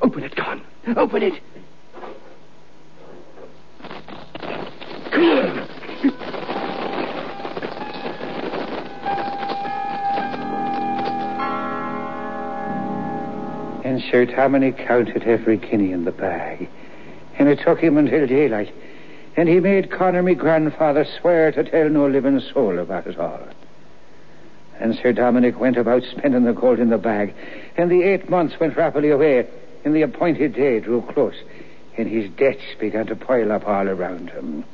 Open 0.00 0.24
it, 0.24 0.34
Con. 0.34 0.62
Open 0.96 1.22
it. 1.22 1.34
Sir 14.14 14.26
Dominic 14.26 14.78
counted 14.78 15.24
every 15.24 15.56
guinea 15.56 15.90
in 15.90 16.04
the 16.04 16.12
bag. 16.12 16.68
And 17.36 17.48
it 17.48 17.58
took 17.58 17.80
him 17.80 17.96
until 17.96 18.28
daylight. 18.28 18.72
And 19.36 19.48
he 19.48 19.58
made 19.58 19.90
Connor, 19.90 20.22
me 20.22 20.36
grandfather, 20.36 21.04
swear 21.20 21.50
to 21.50 21.64
tell 21.64 21.88
no 21.88 22.06
living 22.06 22.38
soul 22.38 22.78
about 22.78 23.08
it 23.08 23.18
all. 23.18 23.40
And 24.78 24.94
Sir 24.94 25.12
Dominic 25.12 25.58
went 25.58 25.76
about 25.76 26.04
spending 26.04 26.44
the 26.44 26.52
gold 26.52 26.78
in 26.78 26.90
the 26.90 26.96
bag. 26.96 27.34
And 27.76 27.90
the 27.90 28.04
eight 28.04 28.30
months 28.30 28.54
went 28.60 28.76
rapidly 28.76 29.10
away. 29.10 29.48
And 29.84 29.96
the 29.96 30.02
appointed 30.02 30.54
day 30.54 30.78
drew 30.78 31.02
close. 31.02 31.34
And 31.96 32.08
his 32.08 32.30
debts 32.30 32.62
began 32.78 33.06
to 33.06 33.16
pile 33.16 33.50
up 33.50 33.66
all 33.66 33.88
around 33.88 34.30
him. 34.30 34.64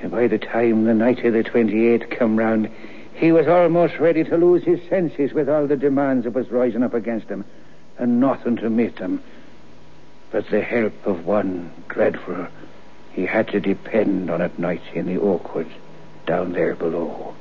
And 0.00 0.10
by 0.10 0.26
the 0.26 0.36
time 0.36 0.84
the 0.84 0.92
night 0.92 1.24
of 1.24 1.32
the 1.32 1.44
28th 1.44 2.18
come 2.18 2.36
round, 2.36 2.70
he 3.14 3.32
was 3.32 3.48
almost 3.48 3.98
ready 3.98 4.22
to 4.22 4.36
lose 4.36 4.64
his 4.64 4.86
senses 4.90 5.32
with 5.32 5.48
all 5.48 5.66
the 5.66 5.78
demands 5.78 6.24
that 6.24 6.34
was 6.34 6.50
rising 6.50 6.82
up 6.82 6.92
against 6.92 7.28
him, 7.28 7.46
and 7.98 8.20
nothing 8.20 8.56
to 8.56 8.70
meet 8.70 8.96
them 8.96 9.22
but 10.34 10.50
the 10.50 10.60
help 10.60 10.92
of 11.06 11.24
one 11.24 11.70
dreadful. 11.86 12.48
He 13.12 13.24
had 13.24 13.46
to 13.50 13.60
depend 13.60 14.28
on 14.30 14.42
at 14.42 14.58
night 14.58 14.82
in 14.92 15.06
the 15.06 15.20
Oakwood 15.20 15.70
down 16.26 16.54
there 16.54 16.74
below. 16.74 17.36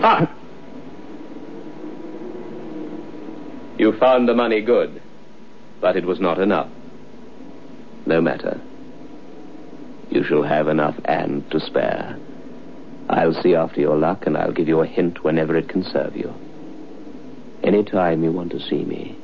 Ha! 0.00 0.34
You 3.76 3.92
found 3.98 4.26
the 4.26 4.34
money 4.34 4.62
good, 4.62 5.02
but 5.78 5.94
it 5.94 6.06
was 6.06 6.18
not 6.18 6.38
enough. 6.38 6.70
No 8.06 8.20
matter. 8.20 8.60
You 10.10 10.24
shall 10.24 10.42
have 10.42 10.68
enough 10.68 10.96
and 11.04 11.48
to 11.50 11.60
spare. 11.60 12.18
I'll 13.08 13.40
see 13.42 13.54
after 13.54 13.80
your 13.80 13.96
luck, 13.96 14.26
and 14.26 14.36
I'll 14.36 14.52
give 14.52 14.68
you 14.68 14.80
a 14.80 14.86
hint 14.86 15.22
whenever 15.24 15.56
it 15.56 15.68
can 15.68 15.84
serve 15.84 16.16
you. 16.16 16.32
Any 17.62 17.84
time 17.84 18.24
you 18.24 18.32
want 18.32 18.50
to 18.52 18.60
see 18.60 18.84
me, 18.84 19.16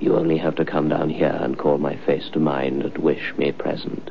you 0.00 0.16
only 0.16 0.38
have 0.38 0.56
to 0.56 0.64
come 0.64 0.88
down 0.88 1.10
here 1.10 1.36
and 1.40 1.58
call 1.58 1.78
my 1.78 1.96
face 2.06 2.28
to 2.32 2.40
mind 2.40 2.82
and 2.82 2.98
wish 2.98 3.34
me 3.36 3.52
present. 3.52 4.10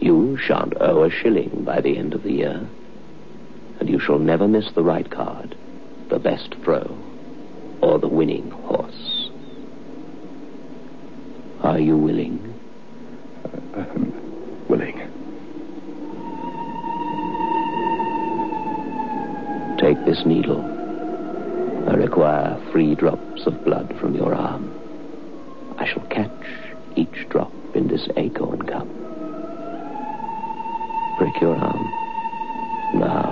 You 0.00 0.36
shan't 0.36 0.74
owe 0.80 1.04
a 1.04 1.10
shilling 1.10 1.64
by 1.64 1.80
the 1.80 1.96
end 1.96 2.14
of 2.14 2.22
the 2.22 2.32
year, 2.32 2.68
and 3.80 3.88
you 3.88 3.98
shall 3.98 4.18
never 4.18 4.46
miss 4.46 4.70
the 4.72 4.84
right 4.84 5.10
card, 5.10 5.56
the 6.08 6.18
best 6.18 6.54
throw, 6.62 6.96
or 7.80 7.98
the 7.98 8.08
winning 8.08 8.50
horse. 8.50 9.25
Are 11.66 11.80
you 11.80 11.96
willing? 11.96 12.38
Um, 13.74 14.12
willing. 14.68 14.98
Take 19.80 19.98
this 20.04 20.24
needle. 20.24 20.62
I 21.90 21.94
require 21.94 22.56
three 22.70 22.94
drops 22.94 23.46
of 23.46 23.64
blood 23.64 23.92
from 23.98 24.14
your 24.14 24.32
arm. 24.32 24.72
I 25.76 25.88
shall 25.88 26.06
catch 26.06 26.30
each 26.94 27.28
drop 27.30 27.52
in 27.74 27.88
this 27.88 28.08
acorn 28.16 28.62
cup. 28.62 28.86
Prick 31.18 31.42
your 31.42 31.56
arm. 31.56 33.00
Now. 33.00 33.25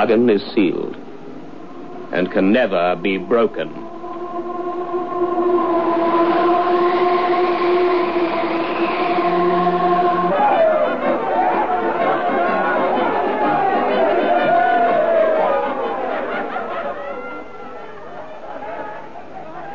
Bargain 0.00 0.30
is 0.30 0.42
sealed 0.54 0.96
and 2.10 2.32
can 2.32 2.50
never 2.50 2.96
be 3.02 3.18
broken. 3.18 3.68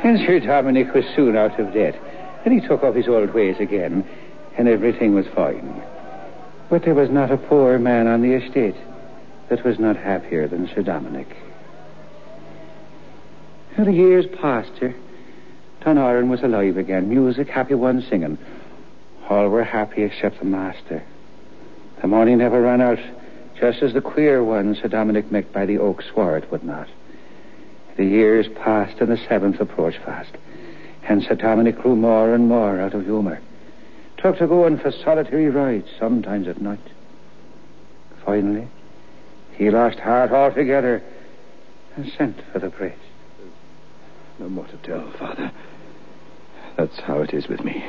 And 0.03 0.43
Dominic 0.43 0.91
was 0.95 1.05
soon 1.15 1.35
out 1.35 1.59
of 1.59 1.71
debt, 1.71 1.95
and 2.45 2.53
he 2.53 2.67
took 2.67 2.83
up 2.83 2.95
his 2.95 3.07
old 3.07 3.31
ways 3.35 3.57
again, 3.59 4.03
and 4.57 4.67
everything 4.67 5.13
was 5.13 5.27
fine. 5.35 5.83
But 6.69 6.83
there 6.83 6.95
was 6.95 7.11
not 7.11 7.29
a 7.29 7.37
poor 7.37 7.77
man 7.77 8.07
on 8.07 8.23
the 8.23 8.33
estate 8.33 8.75
that 9.49 9.63
was 9.63 9.79
not 9.79 9.95
happier 9.95 10.47
than 10.47 10.67
Sir 10.67 10.81
Dominic. 10.81 11.27
And 13.77 13.85
the 13.85 13.93
years 13.93 14.25
passed, 14.41 14.71
sir. 14.79 14.95
Dunoran 15.81 16.29
was 16.29 16.41
alive 16.41 16.77
again, 16.77 17.09
music, 17.09 17.47
happy 17.47 17.75
ones 17.75 18.07
singing. 18.09 18.37
All 19.29 19.49
were 19.49 19.63
happy 19.63 20.03
except 20.03 20.39
the 20.39 20.45
master. 20.45 21.03
The 22.01 22.07
money 22.07 22.35
never 22.35 22.61
ran 22.61 22.81
out, 22.81 22.99
just 23.59 23.83
as 23.83 23.93
the 23.93 24.01
queer 24.01 24.43
one 24.43 24.75
Sir 24.75 24.87
Dominic 24.87 25.31
met 25.31 25.51
by 25.51 25.65
the 25.65 25.77
oak 25.77 26.01
swore 26.01 26.37
it 26.37 26.51
would 26.51 26.63
not. 26.63 26.87
The 27.97 28.05
years 28.05 28.47
passed 28.47 28.99
and 28.99 29.11
the 29.11 29.17
seventh 29.29 29.59
approached 29.59 29.99
fast. 29.99 30.31
And 31.07 31.23
Sir 31.23 31.35
Dominic 31.35 31.77
grew 31.77 31.95
more 31.95 32.33
and 32.33 32.47
more 32.47 32.79
out 32.79 32.93
of 32.93 33.05
humour. 33.05 33.39
Took 34.17 34.39
to 34.39 34.47
going 34.47 34.79
for 34.79 34.91
solitary 34.91 35.49
rides, 35.49 35.87
sometimes 35.99 36.47
at 36.47 36.61
night. 36.61 36.79
Finally, 38.25 38.67
he 39.57 39.69
lost 39.69 39.99
heart 39.99 40.31
altogether 40.31 41.01
and 41.95 42.11
sent 42.17 42.41
for 42.51 42.59
the 42.59 42.69
priest. 42.69 42.99
No 44.39 44.49
more 44.49 44.67
to 44.67 44.77
tell, 44.77 45.11
Father. 45.17 45.51
That's 46.77 46.99
how 46.99 47.21
it 47.21 47.33
is 47.33 47.47
with 47.47 47.63
me. 47.63 47.85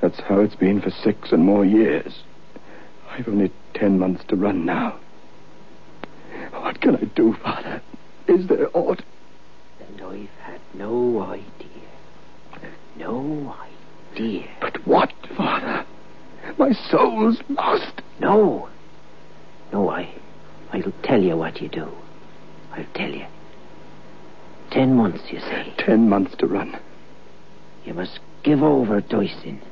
That's 0.00 0.20
how 0.20 0.40
it's 0.40 0.54
been 0.54 0.80
for 0.80 0.90
six 0.90 1.32
and 1.32 1.44
more 1.44 1.64
years. 1.64 2.22
I've 3.10 3.26
only 3.26 3.50
ten 3.74 3.98
months 3.98 4.24
to 4.28 4.36
run 4.36 4.64
now. 4.64 5.00
What 6.52 6.80
can 6.80 6.96
I 6.96 7.04
do, 7.04 7.34
Father? 7.42 7.82
Is 8.28 8.46
there 8.48 8.68
aught? 8.76 9.02
And 9.80 10.00
I've 10.00 10.28
had 10.42 10.60
no 10.74 11.22
idea. 11.22 11.66
No 12.96 13.54
idea. 14.12 14.48
But 14.60 14.86
what, 14.86 15.12
Father? 15.36 15.84
My 16.58 16.72
soul's 16.72 17.40
lost. 17.48 18.00
No. 18.20 18.68
No, 19.72 19.90
I. 19.90 20.14
I'll 20.76 20.92
tell 21.02 21.22
you 21.22 21.38
what 21.38 21.62
you 21.62 21.68
do. 21.68 21.88
I'll 22.72 22.84
tell 22.94 23.10
you. 23.10 23.24
Ten 24.70 24.94
months, 24.94 25.22
you 25.30 25.40
say. 25.40 25.72
Ten 25.78 26.06
months 26.06 26.36
to 26.36 26.46
run. 26.46 26.78
You 27.86 27.94
must 27.94 28.20
give 28.42 28.62
over 28.62 29.00
dicing, 29.00 29.62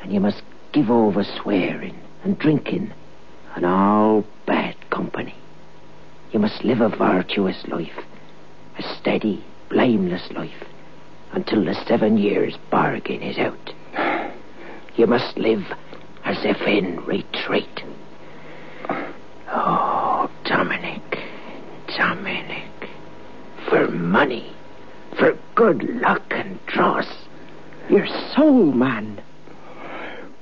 and 0.00 0.12
you 0.12 0.20
must 0.20 0.42
give 0.72 0.88
over 0.88 1.24
swearing 1.24 1.98
and 2.22 2.38
drinking 2.38 2.92
and 3.56 3.66
all 3.66 4.24
bad 4.46 4.76
company. 4.90 5.34
You 6.30 6.38
must 6.38 6.62
live 6.62 6.80
a 6.80 6.88
virtuous 6.88 7.66
life, 7.66 7.98
a 8.78 8.82
steady, 9.00 9.44
blameless 9.68 10.30
life, 10.30 10.64
until 11.32 11.64
the 11.64 11.74
seven 11.88 12.18
years 12.18 12.56
bargain 12.70 13.20
is 13.22 13.38
out. 13.38 13.74
You 14.94 15.06
must 15.06 15.38
live 15.38 15.64
as 16.22 16.36
if 16.44 16.60
in 16.68 17.00
retreat. 17.06 17.82
Dominic, 20.44 21.18
Dominic, 21.96 22.88
for 23.68 23.88
money, 23.88 24.52
for 25.18 25.38
good 25.54 25.82
luck 26.00 26.22
and 26.30 26.58
dross. 26.66 27.06
Your 27.88 28.06
soul, 28.34 28.72
man. 28.72 29.20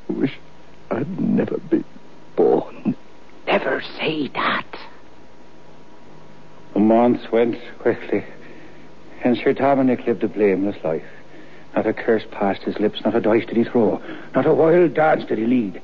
I 0.09 0.13
wish 0.13 0.39
I'd 0.91 1.21
never 1.21 1.59
been 1.59 1.85
born. 2.37 2.97
Never 3.47 3.83
say 3.99 4.29
that. 4.29 4.67
The 6.75 6.81
months 6.81 7.31
went 7.31 7.57
quickly, 7.79 8.25
and 9.23 9.37
Sir 9.37 9.53
Dominic 9.53 10.07
lived 10.07 10.25
a 10.25 10.29
blameless 10.29 10.83
life. 10.83 11.05
Not 11.77 11.87
a 11.87 11.93
curse 11.93 12.25
passed 12.31 12.63
his 12.63 12.79
lips, 12.79 13.01
not 13.05 13.15
a 13.15 13.21
dice 13.21 13.47
did 13.47 13.57
he 13.57 13.65
throw, 13.65 14.03
not 14.35 14.47
a 14.47 14.55
wild 14.55 14.95
dance 14.95 15.25
did 15.25 15.39
he 15.39 15.47
lead. 15.47 15.81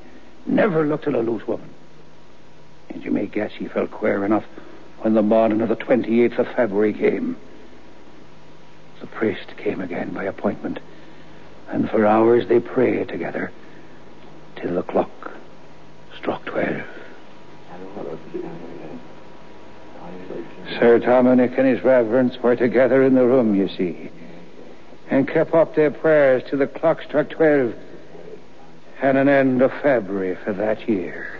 Never 0.46 0.86
looked 0.86 1.06
at 1.06 1.14
a 1.14 1.20
loose 1.20 1.46
woman. 1.46 1.68
And 2.96 3.04
you 3.04 3.10
may 3.10 3.26
guess 3.26 3.52
he 3.52 3.68
felt 3.68 3.90
queer 3.90 4.24
enough 4.24 4.46
when 5.00 5.12
the 5.12 5.20
morning 5.20 5.60
of 5.60 5.68
the 5.68 5.76
28th 5.76 6.38
of 6.38 6.46
February 6.56 6.94
came. 6.94 7.36
The 9.00 9.06
priest 9.06 9.54
came 9.58 9.82
again 9.82 10.14
by 10.14 10.24
appointment, 10.24 10.78
and 11.68 11.90
for 11.90 12.06
hours 12.06 12.48
they 12.48 12.58
prayed 12.58 13.08
together 13.08 13.52
till 14.56 14.76
the 14.76 14.82
clock 14.82 15.10
struck 16.16 16.42
twelve. 16.46 16.86
Sir 20.78 20.98
Dominic 20.98 21.52
and 21.58 21.66
his 21.66 21.84
reverence 21.84 22.38
were 22.38 22.56
together 22.56 23.02
in 23.02 23.14
the 23.14 23.26
room, 23.26 23.54
you 23.54 23.68
see, 23.68 24.08
and 25.10 25.28
kept 25.28 25.52
up 25.52 25.74
their 25.74 25.90
prayers 25.90 26.44
till 26.48 26.60
the 26.60 26.66
clock 26.66 27.02
struck 27.02 27.28
twelve 27.28 27.74
and 29.02 29.18
an 29.18 29.28
end 29.28 29.60
of 29.60 29.70
February 29.82 30.38
for 30.42 30.54
that 30.54 30.88
year. 30.88 31.38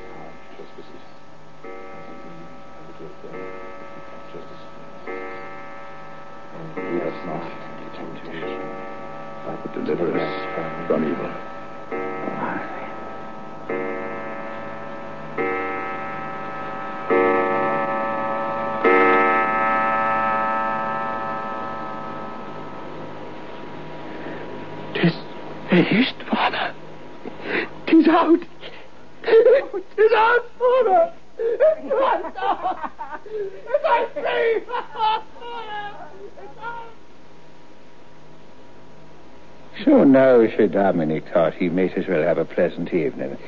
Sir 40.66 40.72
Dominic 40.72 41.28
thought 41.32 41.54
he 41.54 41.68
might 41.68 41.96
as 41.96 42.08
well 42.08 42.24
have 42.24 42.38
a 42.38 42.44
pleasant 42.44 42.92
evening. 42.92 43.38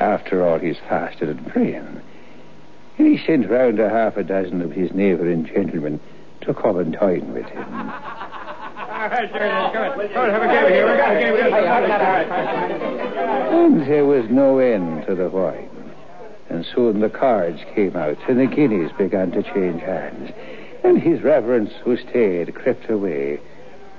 After 0.00 0.44
all, 0.44 0.58
he's 0.58 0.78
fasted 0.88 1.28
and 1.28 1.46
praying. 1.46 2.02
And 2.98 3.06
he 3.06 3.24
sent 3.24 3.48
round 3.48 3.78
a 3.78 3.88
half 3.88 4.16
a 4.16 4.24
dozen 4.24 4.60
of 4.60 4.72
his 4.72 4.92
neighbouring 4.92 5.46
gentlemen 5.46 6.00
to 6.40 6.52
come 6.52 6.78
and 6.78 6.92
dine 6.92 7.32
with 7.32 7.46
him. 7.46 7.62
And 13.52 13.86
there 13.86 14.04
was 14.04 14.28
no 14.28 14.58
end 14.58 15.06
to 15.06 15.14
the 15.14 15.28
wine. 15.28 15.70
And 16.48 16.66
soon 16.74 16.98
the 16.98 17.08
cards 17.08 17.60
came 17.72 17.94
out, 17.94 18.18
and 18.28 18.40
the 18.40 18.46
guineas 18.46 18.90
began 18.98 19.30
to 19.30 19.44
change 19.44 19.80
hands. 19.80 20.32
And 20.82 21.00
his 21.00 21.22
reverence, 21.22 21.70
who 21.84 21.96
stayed, 21.96 22.52
crept 22.56 22.90
away 22.90 23.38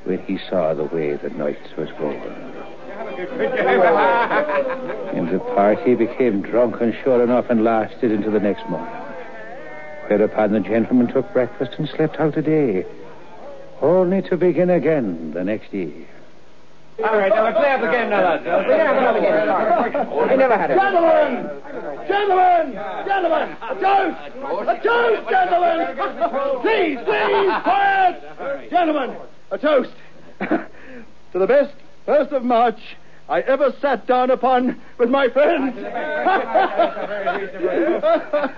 when 0.03 0.19
he 0.23 0.37
saw 0.49 0.73
the 0.73 0.83
way 0.83 1.13
the 1.15 1.29
night 1.29 1.57
was 1.77 1.89
going. 1.91 2.64
And 5.15 5.29
the 5.29 5.39
party 5.39 5.95
became 5.95 6.41
drunk 6.41 6.81
and 6.81 6.93
sure 7.03 7.23
enough 7.23 7.45
and 7.49 7.63
lasted 7.63 8.11
into 8.11 8.29
the 8.29 8.41
next 8.41 8.67
morning. 8.69 8.93
Whereupon 10.07 10.51
the 10.51 10.59
gentleman 10.59 11.07
took 11.07 11.31
breakfast 11.31 11.71
and 11.77 11.87
slept 11.87 12.19
out 12.19 12.35
a 12.37 12.41
day, 12.41 12.85
only 13.81 14.21
to 14.23 14.35
begin 14.35 14.69
again 14.69 15.31
the 15.33 15.41
next 15.43 15.73
year. 15.73 16.05
All 16.99 17.17
right, 17.17 17.29
now 17.29 17.43
let's 17.43 17.57
play 17.57 17.71
up 17.71 17.81
again, 17.81 18.09
now, 18.09 18.23
lads. 18.23 18.43
Let's 18.45 18.65
play 18.65 18.81
up 18.81 18.97
another 18.97 19.19
game. 19.19 19.33
I 20.29 20.35
never 20.35 20.57
had 20.57 20.71
it. 20.71 20.75
Gentlemen! 20.75 21.49
Gentlemen! 22.07 22.73
Gentlemen! 23.05 23.55
A 23.61 23.75
toast! 23.75 24.19
A 24.67 24.79
toast, 24.83 25.29
gentlemen! 25.29 25.95
Please, 26.61 26.99
please, 27.03 27.51
quiet! 27.63 28.15
Gentlemen, 28.69 29.17
a 29.51 29.57
toast 29.57 29.91
to 30.39 30.67
the 31.39 31.47
best 31.47 31.73
first 32.05 32.31
of 32.31 32.43
March 32.43 32.79
I 33.27 33.41
ever 33.41 33.73
sat 33.81 34.05
down 34.05 34.29
upon 34.29 34.79
with 34.99 35.09
my 35.09 35.29
friends. 35.29 35.75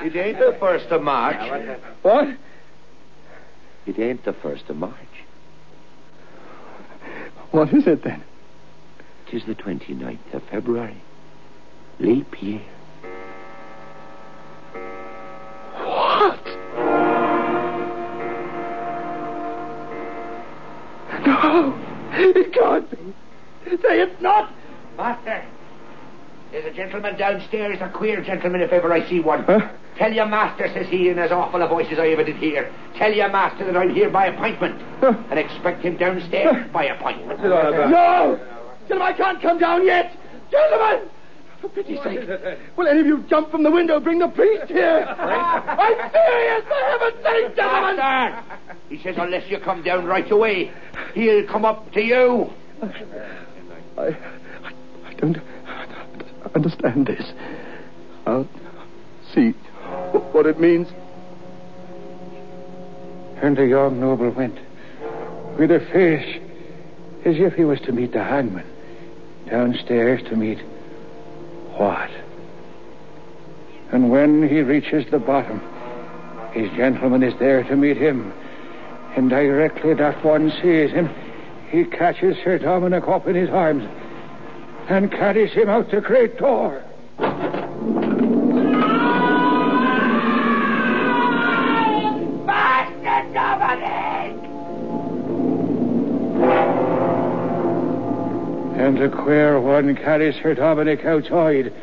it 0.01 0.15
ain't 0.15 0.39
the 0.39 0.57
first 0.59 0.87
of 0.87 1.01
March. 1.01 1.79
What? 2.01 2.37
It 3.85 3.97
ain't 3.97 4.25
the 4.25 4.33
first 4.33 4.69
of 4.69 4.75
March. 4.75 4.93
What 7.51 7.73
is 7.73 7.87
it 7.87 8.03
then? 8.03 8.21
Tis 9.31 9.45
the 9.45 9.55
29th 9.55 10.33
of 10.33 10.43
February. 10.51 11.01
Leap 11.99 12.41
year. 12.41 12.61
Say 23.81 24.01
it's 24.01 24.21
not. 24.21 24.51
Master, 24.97 25.45
there's 26.51 26.65
a 26.65 26.71
gentleman 26.71 27.17
downstairs, 27.17 27.77
a 27.81 27.89
queer 27.89 28.21
gentleman 28.21 28.61
if 28.61 28.71
ever 28.71 28.91
I 28.91 29.07
see 29.07 29.19
one. 29.19 29.45
Tell 29.97 30.13
your 30.13 30.27
master, 30.27 30.67
says 30.73 30.87
he, 30.87 31.09
in 31.09 31.19
as 31.19 31.31
awful 31.31 31.61
a 31.61 31.67
voice 31.67 31.87
as 31.91 31.99
I 31.99 32.07
ever 32.09 32.23
did 32.23 32.37
hear. 32.37 32.71
Tell 32.95 33.11
your 33.11 33.29
master 33.29 33.65
that 33.65 33.75
I'm 33.75 33.93
here 33.93 34.09
by 34.09 34.27
appointment. 34.27 34.81
and 35.01 35.39
expect 35.39 35.83
him 35.83 35.97
downstairs 35.97 36.67
by 36.71 36.85
appointment. 36.85 37.41
No! 37.43 38.39
Gentlemen, 38.87 39.13
I 39.13 39.17
can't 39.17 39.41
come 39.41 39.59
down 39.59 39.85
yet. 39.85 40.15
Gentlemen! 40.51 41.09
For 41.61 41.69
pity's 41.69 42.01
sake, 42.03 42.19
will 42.77 42.87
any 42.87 42.99
of 42.99 43.07
you 43.07 43.25
jump 43.27 43.49
from 43.49 43.63
the 43.63 43.71
window, 43.71 43.99
bring 43.99 44.19
the 44.19 44.27
priest 44.27 44.71
here? 44.71 44.99
I'm 45.19 46.11
serious, 46.11 46.63
for 46.63 46.75
heaven's 46.75 47.23
sake, 47.23 47.55
gentlemen! 47.55 47.97
Master! 47.97 48.57
He 48.89 49.01
says 49.01 49.15
unless 49.17 49.49
you 49.49 49.59
come 49.59 49.81
down 49.83 50.05
right 50.05 50.29
away, 50.31 50.71
he'll 51.15 51.45
come 51.47 51.65
up 51.65 51.91
to 51.93 52.01
you. 52.01 52.53
I, 53.97 54.07
I, 54.63 54.71
I 55.05 55.13
don't 55.13 55.37
understand 56.55 57.07
this. 57.07 57.33
I'll 58.25 58.47
see 59.33 59.51
what 60.31 60.45
it 60.45 60.59
means. 60.59 60.87
And 63.41 63.55
the 63.55 63.67
young 63.67 63.99
noble 63.99 64.29
went, 64.31 64.57
with 65.57 65.71
a 65.71 65.79
face 65.91 66.41
as 67.25 67.35
if 67.37 67.53
he 67.53 67.65
was 67.65 67.79
to 67.81 67.91
meet 67.91 68.11
the 68.11 68.23
hangman, 68.23 68.65
downstairs 69.49 70.21
to 70.29 70.35
meet 70.35 70.59
what? 71.77 72.09
And 73.91 74.09
when 74.09 74.47
he 74.47 74.61
reaches 74.61 75.09
the 75.11 75.19
bottom, 75.19 75.61
his 76.51 76.69
gentleman 76.71 77.23
is 77.23 77.37
there 77.39 77.63
to 77.63 77.75
meet 77.75 77.97
him. 77.97 78.33
And 79.15 79.29
directly 79.29 79.93
that 79.93 80.23
one 80.23 80.51
sees 80.61 80.91
him, 80.91 81.09
he 81.69 81.83
catches 81.83 82.37
Sir 82.43 82.57
Dominic 82.59 83.07
up 83.07 83.27
in 83.27 83.35
his 83.35 83.49
arms 83.49 83.83
and 84.87 85.11
carries 85.11 85.51
him 85.51 85.67
out 85.67 85.91
the 85.91 85.99
great 85.99 86.37
door. 86.37 86.81
Master 92.45 93.33
Dominic! 93.33 94.43
And 98.79 98.97
the 98.97 99.09
queer 99.09 99.59
one 99.59 99.95
carries 99.95 100.35
Sir 100.35 100.53
Dominic 100.53 101.03
outside 101.03 101.73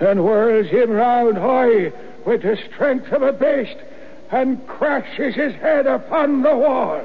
and 0.00 0.20
whirls 0.20 0.68
him 0.68 0.90
round 0.90 1.36
high 1.36 1.92
with 2.24 2.42
the 2.42 2.58
strength 2.72 3.12
of 3.12 3.22
a 3.22 3.32
beast 3.32 3.76
and 4.30 4.66
crashes 4.66 5.34
his 5.34 5.54
head 5.56 5.86
upon 5.86 6.42
the 6.42 6.56
wall. 6.56 7.02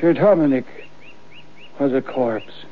Sir 0.00 0.14
Dominic 0.14 0.64
was 1.78 1.92
a 1.92 2.00
corpse. 2.00 2.64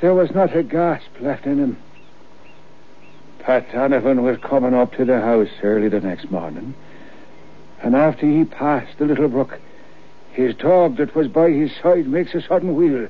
There 0.00 0.14
was 0.14 0.34
not 0.34 0.56
a 0.56 0.64
gasp 0.64 1.20
left 1.20 1.46
in 1.46 1.58
him. 1.58 1.76
Pat 3.38 3.70
Donovan 3.70 4.24
was 4.24 4.38
coming 4.38 4.74
up 4.74 4.94
to 4.94 5.04
the 5.04 5.20
house 5.20 5.50
early 5.62 5.88
the 5.88 6.00
next 6.00 6.32
morning, 6.32 6.74
and 7.82 7.94
after 7.94 8.26
he 8.26 8.44
passed 8.44 8.98
the 8.98 9.04
little 9.04 9.28
brook, 9.28 9.60
His 10.32 10.56
dog 10.56 10.96
that 10.96 11.14
was 11.14 11.28
by 11.28 11.50
his 11.50 11.70
side 11.80 12.08
makes 12.08 12.34
a 12.34 12.42
sudden 12.42 12.74
wheel 12.74 13.06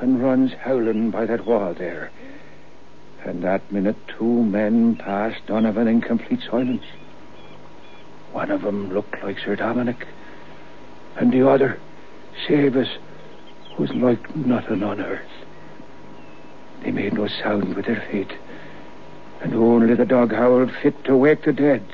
and 0.00 0.20
runs 0.20 0.52
howling 0.52 1.10
by 1.10 1.26
that 1.26 1.46
wall 1.46 1.74
there. 1.74 2.10
And 3.24 3.44
that 3.44 3.70
minute, 3.70 4.08
two 4.08 4.42
men 4.42 4.96
passed 4.96 5.46
Donovan 5.46 5.86
in 5.86 6.00
complete 6.00 6.40
silence. 6.50 6.82
One 8.32 8.50
of 8.50 8.64
'em 8.64 8.92
looked 8.92 9.22
like 9.22 9.38
Sir 9.38 9.54
Dominic, 9.54 10.08
and 11.16 11.30
the 11.30 11.48
other, 11.48 11.78
Sabus, 12.46 12.88
was 13.78 13.90
like 13.94 14.36
nothing 14.36 14.82
on 14.82 15.00
earth. 15.00 15.26
They 16.82 16.90
made 16.90 17.14
no 17.14 17.28
sound 17.28 17.74
with 17.74 17.86
their 17.86 18.06
feet, 18.10 18.32
and 19.40 19.54
only 19.54 19.94
the 19.94 20.04
dog 20.04 20.32
howled 20.32 20.70
fit 20.82 21.04
to 21.04 21.16
wake 21.16 21.44
the 21.44 21.52
dead. 21.52 21.84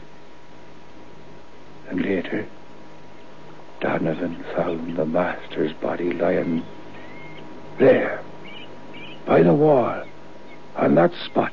And 1.88 2.02
later, 2.02 2.46
Donovan 3.80 4.44
found 4.54 4.96
the 4.96 5.06
master's 5.06 5.72
body 5.74 6.12
lying 6.12 6.64
there, 7.78 8.20
by 9.26 9.42
the 9.42 9.54
wall, 9.54 10.04
on 10.76 10.94
that 10.94 11.12
spot. 11.24 11.52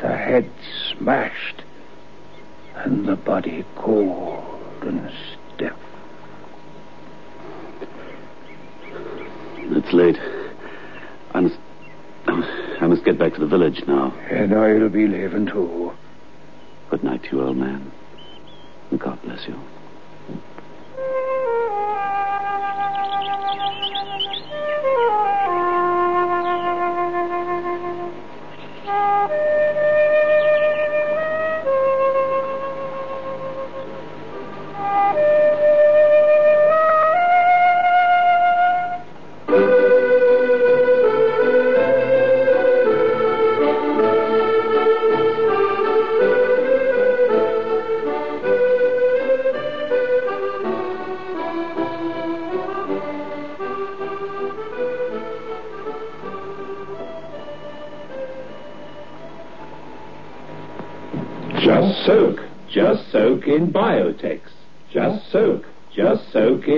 The 0.00 0.16
head 0.16 0.50
smashed, 0.88 1.62
and 2.74 3.06
the 3.06 3.16
body 3.16 3.64
cold 3.76 4.82
and 4.82 5.10
stiff. 5.54 5.74
It's 9.72 9.92
late. 9.92 10.16
I 11.32 11.40
must. 11.40 11.56
I 12.80 12.86
must 12.86 13.04
get 13.04 13.18
back 13.18 13.34
to 13.34 13.40
the 13.40 13.46
village 13.46 13.82
now. 13.86 14.12
And 14.30 14.54
I'll 14.54 14.88
be 14.88 15.06
leaving 15.06 15.46
too. 15.46 15.92
Good 16.90 17.04
night 17.04 17.22
to 17.24 17.36
you, 17.36 17.42
old 17.42 17.56
man. 17.56 17.92
And 18.90 18.98
God 18.98 19.20
bless 19.22 19.46
you. 19.46 19.54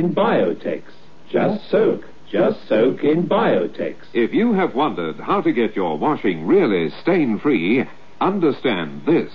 In 0.03 0.15
Biotex. 0.15 0.83
Just 1.31 1.71
soak. 1.71 2.05
Just 2.29 2.67
soak 2.69 3.05
in 3.05 3.29
Biotex. 3.29 3.95
If 4.13 4.33
you 4.33 4.53
have 4.55 4.75
wondered 4.75 5.17
how 5.17 5.41
to 5.43 5.53
get 5.53 5.77
your 5.77 5.97
washing 5.97 6.47
really 6.47 6.91
stain 7.03 7.39
free, 7.39 7.85
understand 8.21 9.03
this. 9.07 9.31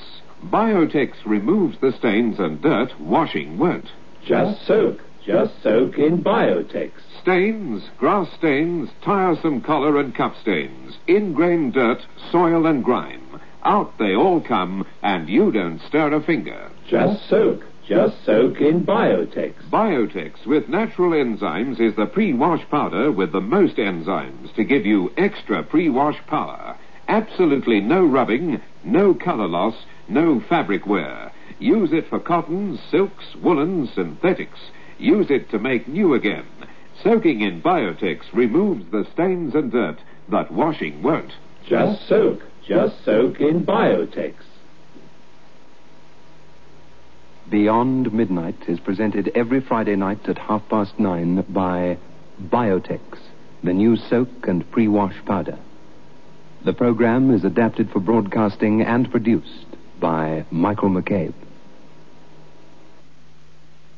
Biotex 0.46 1.14
removes 1.26 1.78
the 1.80 1.94
stains 1.94 2.40
and 2.40 2.62
dirt 2.62 3.00
washing 3.00 3.58
won't. 3.58 3.88
Just 4.26 4.66
soak. 4.68 5.00
Just 5.26 5.54
soak 5.64 5.98
in 5.98 6.24
Biotex. 6.24 6.92
Stains, 7.22 7.84
grass 7.98 8.28
stains, 8.38 8.90
tiresome 9.04 9.62
collar 9.62 10.00
and 10.00 10.14
cup 10.16 10.36
stains, 10.42 10.98
ingrained 11.08 11.74
dirt, 11.74 12.00
soil 12.32 12.66
and 12.66 12.84
grime. 12.84 13.40
Out 13.64 13.98
they 14.00 14.16
all 14.16 14.42
come, 14.42 14.86
and 15.02 15.30
you 15.30 15.52
don't 15.52 15.82
stir 15.88 16.14
a 16.14 16.22
finger. 16.24 16.72
Just 16.90 17.30
soak. 17.30 17.64
Just 17.88 18.26
soak 18.26 18.60
in 18.60 18.86
Biotex. 18.86 19.54
Biotex 19.72 20.46
with 20.46 20.68
natural 20.68 21.12
enzymes 21.12 21.80
is 21.80 21.96
the 21.96 22.06
pre-wash 22.06 22.68
powder 22.70 23.14
with 23.14 23.32
the 23.32 23.40
most 23.40 23.78
enzymes 23.78 24.54
to 24.56 24.66
give 24.66 24.86
you 24.86 25.14
extra 25.16 25.64
pre-wash 25.64 26.20
power. 26.28 26.76
Absolutely 27.08 27.80
no 27.80 28.06
rubbing, 28.06 28.62
no 28.84 29.14
color 29.14 29.48
loss, 29.48 29.86
no 30.10 30.42
fabric 30.50 30.86
wear. 30.86 31.32
Use 31.60 31.94
it 31.94 32.10
for 32.10 32.20
cottons, 32.20 32.78
silks, 32.92 33.36
woolens, 33.42 33.94
synthetics. 33.96 34.60
Use 34.98 35.28
it 35.30 35.50
to 35.52 35.58
make 35.58 35.88
new 35.88 36.14
again. 36.14 36.46
Soaking 37.02 37.40
in 37.40 37.62
Biotex 37.62 38.34
removes 38.34 38.84
the 38.92 39.08
stains 39.14 39.56
and 39.56 39.72
dirt 39.72 40.00
that 40.28 40.52
washing 40.52 41.02
won't. 41.02 41.32
Just 41.66 42.06
soak. 42.10 42.42
Just 42.68 43.06
soak 43.06 43.40
in 43.40 43.66
Biotex. 43.66 44.34
Beyond 47.50 48.12
Midnight 48.12 48.68
is 48.68 48.78
presented 48.82 49.32
every 49.34 49.62
Friday 49.62 49.96
night 49.96 50.28
at 50.28 50.38
half 50.38 50.68
past 50.68 51.00
nine 51.00 51.46
by 51.48 51.98
Biotex, 52.44 53.00
the 53.64 53.72
new 53.72 53.96
soak 53.96 54.48
and 54.48 54.70
pre 54.70 54.90
wash 54.90 55.16
powder. 55.26 55.58
The 56.66 56.74
program 56.74 57.34
is 57.34 57.46
adapted 57.46 57.90
for 57.90 58.02
broadcasting 58.02 58.82
and 58.82 59.10
produced 59.10 59.66
by 59.98 60.46
Michael 60.52 60.90
McCabe. 60.90 61.34